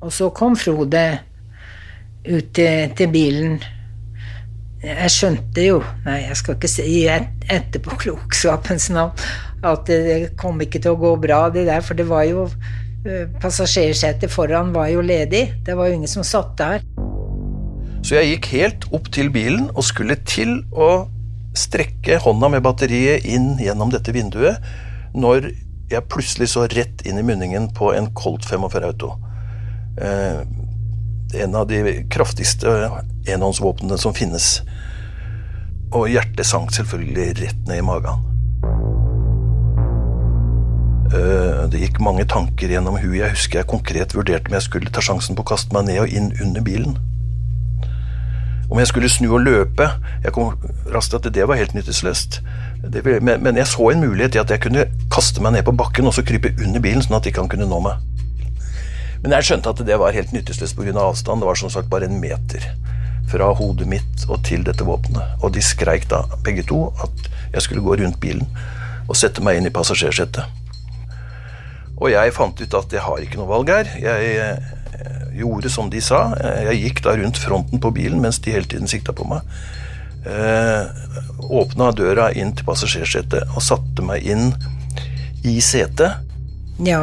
Og 0.00 0.12
så 0.14 0.28
kom 0.32 0.54
Frode 0.56 1.08
ut 2.28 2.52
til, 2.56 2.92
til, 2.98 3.10
bilen. 3.12 3.56
Jeg 4.82 5.10
skjønte 5.10 5.64
jo, 5.64 5.80
nei, 6.04 6.20
jeg 6.26 6.38
skal 6.38 6.56
ikke 6.56 6.70
si 6.70 7.04
et, 7.10 7.30
etterpåklokskapens 7.50 8.90
navn, 8.96 9.26
at 9.66 9.88
det 9.88 10.36
kom 10.38 10.60
ikke 10.62 10.82
til 10.82 10.94
å 10.94 11.00
gå 11.00 11.14
bra, 11.22 11.46
det 11.54 11.66
der, 11.70 11.82
for 11.82 11.98
det 11.98 12.06
var 12.10 12.26
jo 12.28 12.46
eh, 12.46 13.26
Passasjersetet 13.42 14.30
foran 14.30 14.74
var 14.76 14.92
jo 14.92 15.02
ledig. 15.02 15.48
Det 15.66 15.74
var 15.78 15.90
jo 15.90 15.98
ingen 15.98 16.10
som 16.10 16.26
satt 16.26 16.54
der. 16.60 16.84
Så 18.06 18.20
jeg 18.20 18.36
gikk 18.36 18.50
helt 18.52 18.86
opp 18.94 19.08
til 19.14 19.32
bilen 19.34 19.70
og 19.72 19.82
skulle 19.86 20.18
til 20.28 20.60
å 20.70 21.08
strekke 21.56 22.20
hånda 22.22 22.50
med 22.52 22.62
batteriet 22.62 23.24
inn 23.26 23.56
gjennom 23.58 23.90
dette 23.90 24.12
vinduet, 24.14 24.60
når 25.16 25.48
jeg 25.90 26.08
plutselig 26.10 26.50
så 26.52 26.66
rett 26.70 27.02
inn 27.06 27.18
i 27.18 27.24
munningen 27.26 27.70
på 27.74 27.92
en 27.96 28.10
Colt 28.18 28.46
45 28.46 28.86
Auto. 28.90 29.14
En 31.34 31.54
av 31.58 31.66
de 31.66 32.04
kraftigste 32.12 32.70
enhåndsvåpnene 33.26 33.98
som 33.98 34.14
finnes. 34.14 34.60
Og 35.94 36.08
hjertet 36.10 36.46
sank 36.46 36.74
selvfølgelig 36.74 37.28
rett 37.40 37.68
ned 37.68 37.82
i 37.82 37.86
magen. 37.86 38.22
Eh, 41.14 41.66
det 41.70 41.82
gikk 41.82 42.00
mange 42.02 42.26
tanker 42.30 42.70
gjennom 42.70 42.98
huet. 42.98 43.20
Jeg 43.20 43.34
husker 43.34 43.60
jeg 43.60 43.70
konkret 43.70 44.14
vurderte 44.16 44.50
om 44.50 44.56
jeg 44.58 44.66
skulle 44.66 44.92
ta 44.92 45.02
sjansen 45.04 45.38
på 45.38 45.44
å 45.44 45.50
kaste 45.52 45.74
meg 45.76 45.86
ned 45.88 46.02
og 46.02 46.14
inn 46.14 46.32
under 46.42 46.64
bilen. 46.66 46.96
Om 48.66 48.80
jeg 48.82 48.90
skulle 48.90 49.10
snu 49.10 49.28
og 49.30 49.44
løpe. 49.46 49.86
Jeg 50.24 50.34
kom 50.34 50.56
raskt 50.90 51.14
til 51.14 51.22
at 51.22 51.34
det 51.34 51.46
var 51.46 51.58
helt 51.60 51.76
nytteløst. 51.76 52.40
Men 53.22 53.58
jeg 53.58 53.70
så 53.70 53.90
en 53.90 54.02
mulighet 54.02 54.34
i 54.34 54.42
at 54.42 54.50
jeg 54.50 54.62
kunne 54.66 54.88
kaste 55.12 55.42
meg 55.42 55.54
ned 55.54 55.66
på 55.66 55.74
bakken 55.78 56.10
og 56.10 56.14
så 56.16 56.26
krype 56.26 56.54
under 56.58 56.82
bilen, 56.82 57.02
sånn 57.02 57.18
at 57.20 57.26
ikke 57.30 57.44
han 57.44 57.50
kunne 57.52 57.70
nå 57.70 57.78
meg. 57.86 58.15
Men 59.22 59.36
jeg 59.38 59.48
skjønte 59.48 59.72
at 59.72 59.82
det 59.88 59.98
var 60.00 60.14
helt 60.16 60.34
nytteløst 60.34 60.76
pga. 60.76 60.92
Av 60.96 61.10
avstand. 61.10 61.42
Det 61.42 61.48
var 61.48 61.58
som 61.60 61.72
sagt 61.72 61.90
bare 61.92 62.08
en 62.10 62.20
meter 62.22 62.66
fra 63.30 63.48
hodet 63.58 63.88
mitt 63.90 64.26
og 64.28 64.44
til 64.46 64.62
dette 64.66 64.86
våpenet. 64.86 65.40
Og 65.42 65.54
de 65.56 65.62
skreik 65.64 66.06
da, 66.10 66.22
begge 66.46 66.66
to, 66.68 66.86
at 67.02 67.30
jeg 67.54 67.66
skulle 67.66 67.84
gå 67.84 67.98
rundt 68.02 68.20
bilen 68.22 68.46
og 69.06 69.16
sette 69.18 69.42
meg 69.44 69.58
inn 69.58 69.68
i 69.68 69.74
passasjersetet. 69.74 70.46
Og 71.96 72.10
jeg 72.12 72.34
fant 72.36 72.60
ut 72.60 72.74
at 72.76 72.92
jeg 72.92 73.02
har 73.02 73.22
ikke 73.22 73.40
noe 73.40 73.48
valg 73.48 73.70
her. 73.72 73.90
Jeg 74.02 74.32
eh, 74.42 74.72
gjorde 75.38 75.72
som 75.72 75.88
de 75.92 76.02
sa. 76.04 76.28
Jeg 76.68 76.82
gikk 76.82 77.02
da 77.06 77.16
rundt 77.16 77.40
fronten 77.40 77.80
på 77.82 77.92
bilen 77.96 78.20
mens 78.22 78.40
de 78.44 78.52
hele 78.52 78.68
tiden 78.68 78.90
sikta 78.90 79.14
på 79.16 79.26
meg. 79.30 79.46
Eh, 80.26 81.04
Åpna 81.46 81.92
døra 81.94 82.30
inn 82.34 82.52
til 82.56 82.66
passasjersetet 82.66 83.54
og 83.54 83.64
satte 83.64 84.04
meg 84.04 84.26
inn 84.26 84.50
i 85.46 85.56
setet. 85.62 86.25
Ja, 86.84 87.00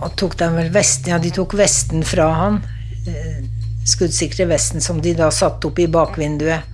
og 0.00 0.14
tok 0.16 0.36
de 0.40 0.48
vel 0.54 0.70
vesten 0.72 1.12
Ja, 1.12 1.18
de 1.20 1.32
tok 1.34 1.54
vesten 1.58 2.04
fra 2.08 2.30
han. 2.38 2.60
Eh, 3.08 3.42
skuddsikre 3.88 4.46
vesten 4.48 4.80
som 4.80 5.00
de 5.02 5.12
da 5.16 5.30
satte 5.34 5.68
opp 5.68 5.78
i 5.78 5.88
bakvinduet. 5.90 6.64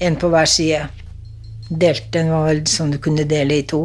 En 0.00 0.16
på 0.18 0.30
hver 0.30 0.50
side. 0.50 0.88
Delte 1.68 2.10
den 2.18 2.32
var 2.32 2.48
vel 2.48 2.64
sånn 2.70 2.94
du 2.94 2.98
kunne 3.02 3.26
dele 3.28 3.60
i 3.60 3.66
to. 3.68 3.84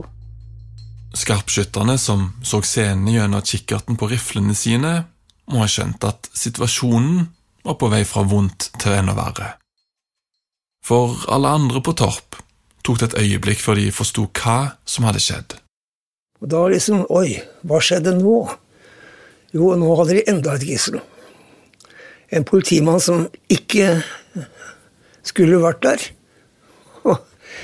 Skarpskytterne 1.13 1.97
som 2.01 2.31
så 2.41 2.61
scenen 2.65 3.11
gjennom 3.13 3.43
kikkerten 3.45 3.97
på 3.99 4.09
riflene 4.09 4.55
sine, 4.57 4.93
må 5.51 5.61
ha 5.61 5.67
skjønt 5.69 6.05
at 6.07 6.29
situasjonen 6.33 7.27
var 7.67 7.77
på 7.77 7.89
vei 7.91 8.01
fra 8.07 8.23
vondt 8.25 8.71
til 8.81 8.95
enda 8.95 9.13
verre. 9.17 9.51
For 10.83 11.13
alle 11.31 11.51
andre 11.59 11.83
på 11.83 11.93
Torp 11.99 12.39
tok 12.83 12.99
det 12.99 13.11
et 13.11 13.19
øyeblikk 13.21 13.61
før 13.63 13.79
de 13.79 13.91
forsto 13.95 14.25
hva 14.39 14.57
som 14.85 15.05
hadde 15.07 15.21
skjedd. 15.23 15.55
Og 16.43 16.49
da 16.51 16.65
liksom 16.67 17.05
Oi, 17.15 17.37
hva 17.63 17.79
skjedde 17.79 18.17
nå? 18.17 18.35
Jo, 19.55 19.71
nå 19.79 19.95
hadde 19.95 20.17
de 20.17 20.25
enda 20.27 20.57
et 20.57 20.65
gissel. 20.67 20.99
En 22.33 22.43
politimann 22.47 22.99
som 23.03 23.27
ikke 23.53 24.01
skulle 25.23 25.61
vært 25.63 25.83
der. 25.85 26.05
Og, 27.05 27.17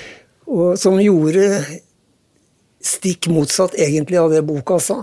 og 0.55 0.65
som 0.79 0.99
gjorde 1.01 1.49
stikk 2.79 3.27
motsatt 3.33 3.75
egentlig 3.75 4.21
av 4.21 4.31
det 4.31 4.45
boka 4.47 4.79
sa. 4.79 5.01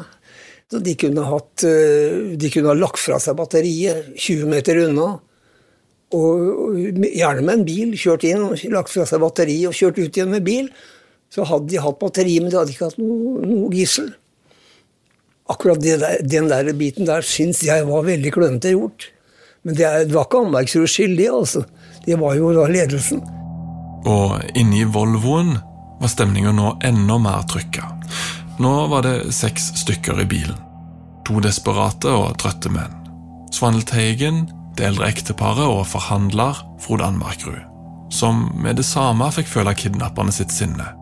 Så 0.70 0.80
de 0.82 0.96
kunne, 0.98 1.26
hatt, 1.28 1.66
eh, 1.68 2.32
de 2.38 2.50
kunne 2.50 2.72
ha 2.72 2.78
lagt 2.78 3.02
fra 3.02 3.20
seg 3.22 3.36
batteriet 3.38 4.14
20 4.16 4.48
meter 4.50 4.80
unna. 4.86 5.12
Og 6.16 6.78
gjerne 6.80 7.44
med 7.44 7.58
en 7.58 7.66
bil. 7.66 7.92
Kjørt 7.98 8.24
inn, 8.26 8.48
lagt 8.72 8.94
fra 8.94 9.04
seg 9.06 9.20
batteriet 9.22 9.68
og 9.68 9.76
kjørt 9.76 10.00
ut 10.00 10.16
igjen 10.16 10.32
med 10.32 10.46
bil. 10.46 10.70
Så 11.37 11.44
hadde 11.44 11.68
de 11.68 11.83
hatt 11.85 11.99
batteri, 12.01 12.38
men 12.40 12.49
de 12.49 12.57
hadde 12.57 12.72
ikke 12.72 12.88
hatt 12.88 13.01
noe, 13.01 13.42
noe 13.44 13.68
gissel. 13.77 14.09
Akkurat 15.53 15.83
der, 15.85 16.22
den 16.25 16.49
der 16.49 16.72
biten 16.75 17.07
der 17.07 17.22
syns 17.22 17.61
jeg 17.62 17.85
var 17.87 18.07
veldig 18.07 18.33
klønete 18.35 18.72
gjort. 18.72 19.11
Men 19.66 19.77
det, 19.77 19.90
det 20.09 20.16
var 20.16 20.27
ikke 20.27 20.46
Anmerksrud 20.46 20.88
skyld, 20.88 21.18
det. 21.20 21.29
altså. 21.29 21.66
Det 22.07 22.16
var 22.18 22.38
jo 22.38 22.55
da 22.57 22.64
ledelsen. 22.70 23.20
Og 24.07 24.38
inni 24.57 24.87
Volvoen 24.88 25.57
var 26.01 26.12
stemninga 26.12 26.55
nå 26.57 26.72
enda 26.87 27.20
mer 27.20 27.44
trykka. 27.53 27.85
Nå 28.62 28.75
var 28.88 29.05
det 29.05 29.16
seks 29.37 29.75
stykker 29.83 30.25
i 30.25 30.29
bilen. 30.31 30.59
To 31.29 31.42
desperate 31.44 32.09
og 32.09 32.38
trøtte 32.40 32.72
menn. 32.72 32.94
Svanhild 33.53 33.90
Teigen, 33.90 34.46
det 34.79 34.88
eldre 34.88 35.11
ekteparet 35.12 35.66
og 35.66 35.85
forhandler 35.90 36.64
Frode 36.81 37.05
Anmarkrud. 37.05 37.61
Som 38.12 38.46
med 38.62 38.81
det 38.81 38.87
samme 38.88 39.29
fikk 39.35 39.51
føle 39.51 39.75
kidnapperne 39.77 40.33
sitt 40.33 40.55
sinne. 40.55 40.95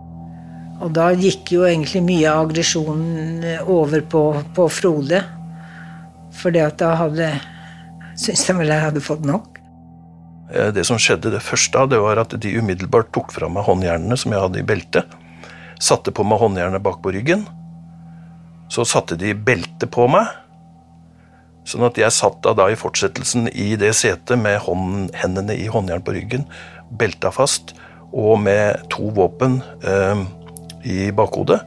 Og 0.84 0.92
da 0.92 1.08
gikk 1.16 1.54
jo 1.54 1.64
egentlig 1.64 2.02
mye 2.04 2.28
av 2.28 2.44
aggresjonen 2.44 3.64
over 3.72 4.04
på, 4.04 4.22
på 4.56 4.68
Frode. 4.68 5.22
Fordi 6.36 6.64
da 6.76 6.92
hadde 7.00 7.32
syntes 8.14 8.46
jeg 8.46 8.58
vel 8.58 8.70
jeg 8.70 8.84
hadde 8.84 9.02
fått 9.04 9.24
nok. 9.26 9.58
Eh, 10.52 10.70
det 10.74 10.84
som 10.86 11.00
skjedde 11.00 11.32
det 11.34 11.42
første, 11.44 11.86
det 11.90 12.00
var 12.02 12.20
at 12.22 12.36
de 12.40 12.54
umiddelbart 12.58 13.12
tok 13.14 13.32
fra 13.34 13.48
meg 13.50 13.66
håndjernene 13.66 14.18
som 14.20 14.34
jeg 14.34 14.44
hadde 14.44 14.60
i 14.60 14.66
beltet. 14.66 15.18
Satte 15.82 16.14
på 16.14 16.26
meg 16.26 16.42
håndjernet 16.42 16.84
bak 16.84 17.00
på 17.02 17.14
ryggen. 17.14 17.46
Så 18.72 18.86
satte 18.88 19.18
de 19.20 19.34
beltet 19.34 19.90
på 19.94 20.06
meg. 20.10 20.28
Sånn 21.68 21.86
at 21.86 21.96
jeg 21.96 22.12
satt 22.12 22.42
da, 22.44 22.52
da 22.52 22.68
i 22.68 22.76
fortsettelsen 22.76 23.48
i 23.48 23.72
det 23.80 23.94
setet 23.96 24.36
med 24.40 24.60
hånd, 24.66 25.08
hendene 25.16 25.56
i 25.56 25.64
håndjern 25.72 26.04
på 26.04 26.12
ryggen, 26.12 26.44
belta 26.92 27.30
fast, 27.32 27.72
og 28.12 28.36
med 28.44 28.84
to 28.92 29.08
våpen 29.16 29.62
eh, 29.82 30.20
i 30.84 31.10
bakhodet. 31.12 31.60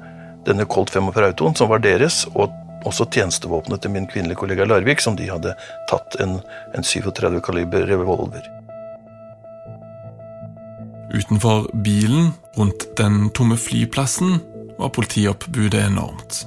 Denne 0.48 0.66
Colt 0.66 0.90
45 0.94 1.26
Autoen, 1.26 1.56
som 1.56 1.70
var 1.70 1.82
deres, 1.84 2.26
og 2.36 2.54
også 2.88 3.08
tjenestevåpenet 3.12 3.82
til 3.84 3.92
min 3.92 4.08
kvinnelige 4.08 4.40
kollega 4.40 4.66
Larvik, 4.66 5.02
som 5.04 5.18
de 5.18 5.28
hadde 5.30 5.56
tatt 5.90 6.20
en, 6.24 6.38
en 6.76 6.86
37 6.86 7.42
kaliber 7.44 7.88
revolver. 7.90 8.46
Utenfor 11.14 11.68
bilen, 11.84 12.34
rundt 12.58 12.90
den 13.00 13.30
tomme 13.36 13.58
flyplassen, 13.58 14.40
var 14.78 14.94
politioppbudet 14.94 15.88
enormt. 15.88 16.46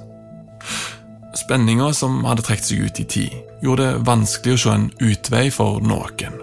Spenninga 1.35 1.93
som 1.95 2.23
hadde 2.27 2.45
trukket 2.47 2.71
seg 2.71 2.87
ut 2.87 3.03
i 3.03 3.07
tid, 3.17 3.37
gjorde 3.65 3.87
det 3.87 4.07
vanskelig 4.07 4.57
å 4.57 4.63
se 4.65 4.77
en 4.77 4.89
utvei 5.03 5.45
for 5.55 5.83
noen. 5.85 6.41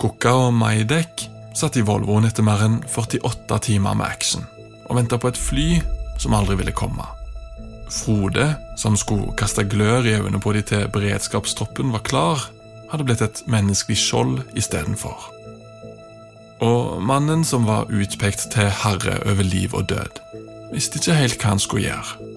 Kukka 0.00 0.34
og 0.46 0.52
Maidek 0.56 1.28
satt 1.56 1.78
i 1.80 1.86
Volvoen 1.86 2.28
etter 2.28 2.44
mer 2.44 2.66
enn 2.66 2.82
48 2.84 3.62
timer 3.70 3.96
med 3.96 4.06
action 4.10 4.44
og 4.88 4.96
venta 4.98 5.18
på 5.18 5.30
et 5.30 5.38
fly 5.38 5.68
som 6.18 6.34
aldri 6.36 6.56
ville 6.60 6.74
komme. 6.76 7.04
Frode, 7.92 8.48
som 8.78 8.96
skulle 8.98 9.34
kaste 9.38 9.64
glør 9.68 10.06
i 10.06 10.16
øynene 10.18 10.40
på 10.42 10.52
de 10.56 10.62
til 10.66 10.88
beredskapstroppen 10.92 11.92
var 11.94 12.02
klar, 12.06 12.48
hadde 12.90 13.06
blitt 13.06 13.22
et 13.22 13.42
menneskelig 13.50 13.98
skjold 14.00 14.40
istedenfor. 14.58 15.30
Og 16.64 17.02
mannen 17.04 17.44
som 17.44 17.66
var 17.68 17.90
utpekt 17.92 18.48
til 18.54 18.70
herre 18.82 19.20
over 19.26 19.44
liv 19.44 19.74
og 19.74 19.90
død, 19.90 20.22
visste 20.72 20.98
ikke 21.00 21.18
helt 21.20 21.42
hva 21.42 21.54
han 21.54 21.62
skulle 21.62 21.86
gjøre. 21.90 22.32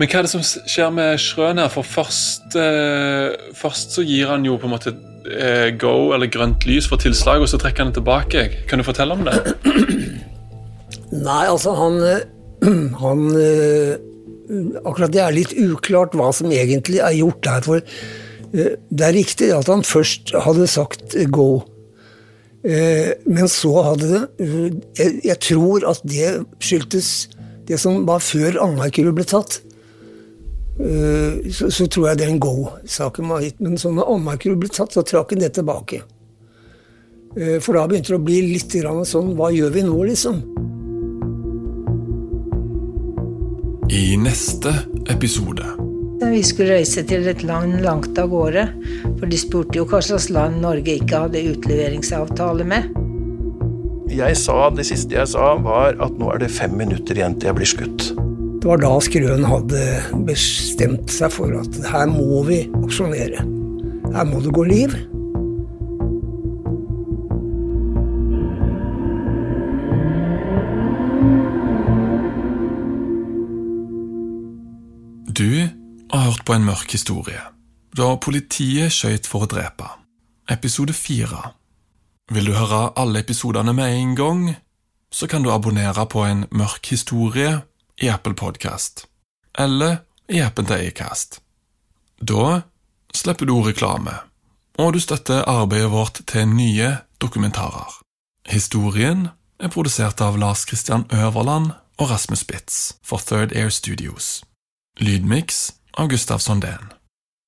Men 0.00 0.08
hva 0.08 0.18
er 0.18 0.26
det 0.26 0.32
som 0.32 0.42
skjer 0.42 0.90
med 0.90 1.20
Schrøner? 1.20 1.68
For 1.70 1.86
først, 1.86 2.56
eh, 2.58 3.36
først 3.54 3.94
så 3.94 4.02
gir 4.02 4.32
han 4.32 4.44
jo 4.44 4.56
på 4.58 4.66
en 4.66 4.74
måte 4.74 4.94
eh, 5.28 5.70
go, 5.78 6.12
eller 6.12 6.26
grønt 6.32 6.66
lys 6.66 6.88
for 6.90 6.98
tilslag, 6.98 7.44
og 7.44 7.48
så 7.48 7.60
trekker 7.60 7.84
han 7.84 7.92
det 7.92 8.00
tilbake. 8.00 8.48
Kan 8.68 8.80
du 8.80 8.84
fortelle 8.88 9.14
om 9.14 9.24
det? 9.28 9.36
Nei, 11.12 11.44
altså 11.44 11.74
han, 11.76 11.98
han 13.02 13.26
eh, 13.36 13.98
akkurat 14.82 15.12
det 15.12 15.22
er 15.22 15.36
litt 15.36 15.52
uklart 15.58 16.16
hva 16.16 16.30
som 16.34 16.52
egentlig 16.54 17.02
er 17.04 17.18
gjort 17.18 17.42
der. 17.44 17.66
For 17.66 17.82
eh, 17.82 18.78
det 18.88 19.08
er 19.08 19.18
riktig 19.18 19.50
at 19.54 19.68
han 19.72 19.84
først 19.86 20.34
hadde 20.46 20.70
sagt 20.70 21.16
gå. 21.36 21.50
Eh, 22.62 23.12
men 23.26 23.50
så 23.50 23.72
hadde 23.82 24.06
det 24.12 25.06
Jeg 25.26 25.38
tror 25.42 25.82
at 25.90 25.98
det 26.06 26.44
skyldtes 26.62 27.28
det 27.66 27.80
som 27.82 28.04
var 28.06 28.22
før 28.22 28.60
Anmarkerud 28.62 29.14
ble 29.18 29.26
tatt. 29.28 29.60
Så, 30.72 31.68
så, 31.68 31.84
tror 31.84 32.06
jeg 32.08 32.18
det 32.18 32.24
er 32.24 32.30
en 32.32 32.40
go-saken 32.42 33.28
var 33.28 33.42
gitt. 33.44 33.60
Men 33.62 33.76
så 33.78 33.92
når 33.92 34.08
Anmarkerud 34.14 34.62
ble 34.62 34.70
tatt, 34.72 34.94
så 34.96 35.04
trakk 35.06 35.34
han 35.34 35.44
det 35.44 35.52
tilbake. 35.58 36.00
For 37.62 37.76
da 37.76 37.84
begynte 37.88 38.14
det 38.14 38.18
å 38.18 38.24
bli 38.24 38.40
litt 38.50 38.74
sånn 39.08 39.30
Hva 39.38 39.52
gjør 39.54 39.70
vi 39.76 39.84
nå, 39.86 39.94
liksom? 40.10 40.40
I 43.90 44.16
neste 44.16 44.70
episode. 45.10 45.64
Vi 46.22 46.42
skulle 46.46 46.76
reise 46.78 47.02
til 47.06 47.26
et 47.26 47.42
land 47.42 47.80
langt 47.82 48.18
av 48.20 48.30
gårde, 48.30 48.68
for 49.18 49.26
de 49.26 49.38
spurte 49.40 49.80
jo 49.80 49.86
hva 49.90 49.98
slags 50.04 50.28
land 50.30 50.60
Norge 50.62 50.98
ikke 51.00 51.24
hadde 51.24 51.42
utleveringsavtale 51.50 52.66
med. 52.68 52.92
Jeg 54.12 54.36
sa, 54.36 54.70
Det 54.70 54.86
siste 54.86 55.16
jeg 55.16 55.26
sa, 55.32 55.54
var 55.58 55.96
at 55.98 56.18
nå 56.20 56.30
er 56.30 56.44
det 56.44 56.52
fem 56.52 56.76
minutter 56.78 57.16
igjen 57.16 57.34
til 57.38 57.50
jeg 57.50 57.58
blir 57.58 57.72
skutt. 57.72 58.10
Det 58.62 58.68
var 58.68 58.78
da 58.78 58.92
Skrøen 59.02 59.46
hadde 59.48 59.80
bestemt 60.28 61.10
seg 61.10 61.32
for 61.34 61.50
at 61.58 61.80
her 61.90 62.06
må 62.12 62.44
vi 62.46 62.62
aksjonere. 62.84 63.42
Her 64.12 64.28
må 64.28 64.42
det 64.44 64.54
gå 64.54 64.68
liv. 64.68 64.94
Har 76.12 76.20
hørt 76.20 76.44
på 76.44 76.54
en 76.54 76.64
mørk 76.64 76.92
historie, 76.92 77.40
da 77.96 78.14
politiet 78.20 78.92
skøyt 78.92 79.28
for 79.28 79.46
å 79.46 79.50
drepe. 79.50 79.88
Episode 80.50 80.92
fire. 80.92 81.54
Vil 82.32 82.50
du 82.50 82.54
høre 82.56 82.92
alle 83.00 83.22
episodene 83.22 83.72
med 83.76 83.96
en 83.96 84.14
gang, 84.16 84.42
så 85.12 85.28
kan 85.28 85.42
du 85.42 85.52
abonnere 85.52 86.06
på 86.06 86.24
En 86.24 86.46
mørk 86.50 86.86
historie 86.86 87.62
i 88.00 88.08
Apple 88.08 88.34
Podcast, 88.34 89.06
eller 89.58 90.04
i 90.28 90.40
appen 90.40 90.66
til 90.66 90.86
Acast. 90.86 91.40
Da 92.20 92.62
slipper 93.14 93.46
du 93.46 93.60
reklame, 93.62 94.14
og 94.78 94.94
du 94.94 95.00
støtter 95.00 95.44
arbeidet 95.48 95.90
vårt 95.90 96.22
til 96.26 96.48
nye 96.48 96.96
dokumentarer. 97.20 98.00
Historien 98.48 99.28
er 99.60 99.68
produsert 99.68 100.20
av 100.20 100.38
Lars 100.38 100.64
Christian 100.68 101.04
Øverland 101.12 101.72
og 101.98 102.10
Rasmus 102.10 102.38
Spitz 102.38 102.94
for 103.04 103.18
Third 103.18 103.52
Air 103.56 103.68
Studios. 103.68 104.42
Lydmiks 105.00 105.72
av 105.98 106.08
Gustav 106.08 106.38
Sondén. 106.38 106.92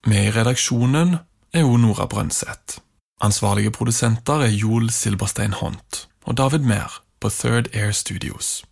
Med 0.07 0.28
i 0.28 0.32
redaksjonen 0.34 1.18
er 1.53 1.64
hun 1.64 1.82
Nora 1.84 2.07
Brøndseth. 2.07 2.80
Ansvarlige 3.20 3.72
produsenter 3.72 4.45
er 4.45 4.53
Joel 4.53 4.90
Silberstein 4.92 5.55
Hont 5.61 6.07
og 6.24 6.36
David 6.36 6.66
Mehr 6.68 7.01
på 7.20 7.30
Third 7.30 7.70
Air 7.74 7.92
Studios. 7.92 8.64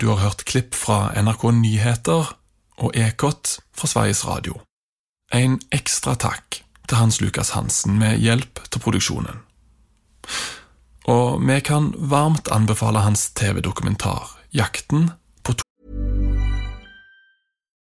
Du 0.00 0.08
har 0.08 0.16
hørt 0.16 0.44
klipp 0.44 0.74
fra 0.74 1.10
NRK 1.22 1.50
Nyheter 1.60 2.34
og 2.76 2.96
Ekot 2.96 3.58
fra 3.76 3.86
Sveriges 3.86 4.26
Radio. 4.26 4.60
En 5.32 5.60
ekstra 5.72 6.14
takk 6.14 6.62
til 6.88 6.98
Hans 6.98 7.20
Lukas 7.20 7.50
Hansen 7.54 7.98
med 7.98 8.18
hjelp 8.18 8.60
til 8.70 8.82
produksjonen. 8.82 9.40
Og 11.10 11.40
vi 11.46 11.60
kan 11.64 11.92
varmt 11.96 12.50
anbefale 12.52 13.04
hans 13.06 13.30
TV-dokumentar 13.38 14.36
Jakten 14.52 15.10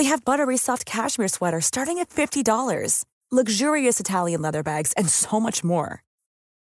They 0.00 0.08
have 0.08 0.24
buttery 0.24 0.56
soft 0.56 0.86
cashmere 0.86 1.28
sweaters 1.28 1.66
starting 1.66 1.98
at 1.98 2.08
$50, 2.08 3.04
luxurious 3.30 4.00
Italian 4.00 4.40
leather 4.40 4.62
bags, 4.62 4.94
and 4.96 5.06
so 5.10 5.38
much 5.38 5.62
more. 5.62 6.02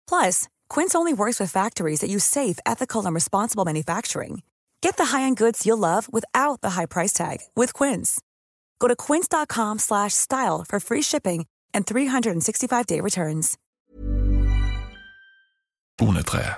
Plus, 0.05 0.49
Quince 0.67 0.95
only 0.95 1.13
works 1.13 1.39
with 1.39 1.49
factories 1.49 2.01
that 2.01 2.09
use 2.09 2.25
safe, 2.25 2.59
ethical, 2.65 3.05
and 3.05 3.15
responsible 3.15 3.63
manufacturing. 3.63 4.41
Get 4.81 4.97
the 4.97 5.05
high-end 5.15 5.37
goods 5.37 5.65
you'll 5.65 5.77
love 5.77 6.09
without 6.11 6.59
the 6.59 6.71
high 6.71 6.87
price 6.87 7.13
tag 7.13 7.37
with 7.55 7.71
Quince. 7.71 8.19
Go 8.79 8.89
to 8.89 8.97
quince.com 8.97 9.79
slash 9.79 10.13
style 10.13 10.65
for 10.67 10.81
free 10.81 11.01
shipping 11.01 11.45
and 11.73 11.85
365-day 11.85 12.99
returns. 12.99 13.57
Bonetreet. 15.97 16.55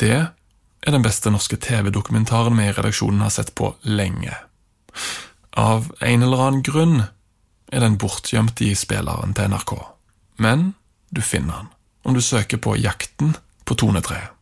Det 0.00 0.32
er 0.80 0.90
den 0.90 1.02
beste 1.02 1.30
norske 1.30 1.56
TV-dokumentaren 1.56 2.56
vi 2.56 2.64
i 2.64 2.72
har 2.72 3.30
sett 3.30 3.54
på 3.54 3.74
lenge. 3.82 4.34
Av 5.56 5.88
en 6.00 6.22
eller 6.22 6.42
annen 6.46 6.62
grunn 6.62 6.98
er 7.72 7.80
den 7.80 7.96
bortgjemt 7.98 8.60
i 8.60 8.74
spilleren 8.76 9.32
til 9.34 9.48
NRK. 9.50 9.72
Men 10.36 10.74
du 11.10 11.22
finner 11.24 11.64
den 11.64 11.72
om 12.06 12.14
du 12.14 12.22
søker 12.22 12.60
på 12.62 12.76
Jakten 12.78 13.34
på 13.64 13.74
tonetreet. 13.74 14.35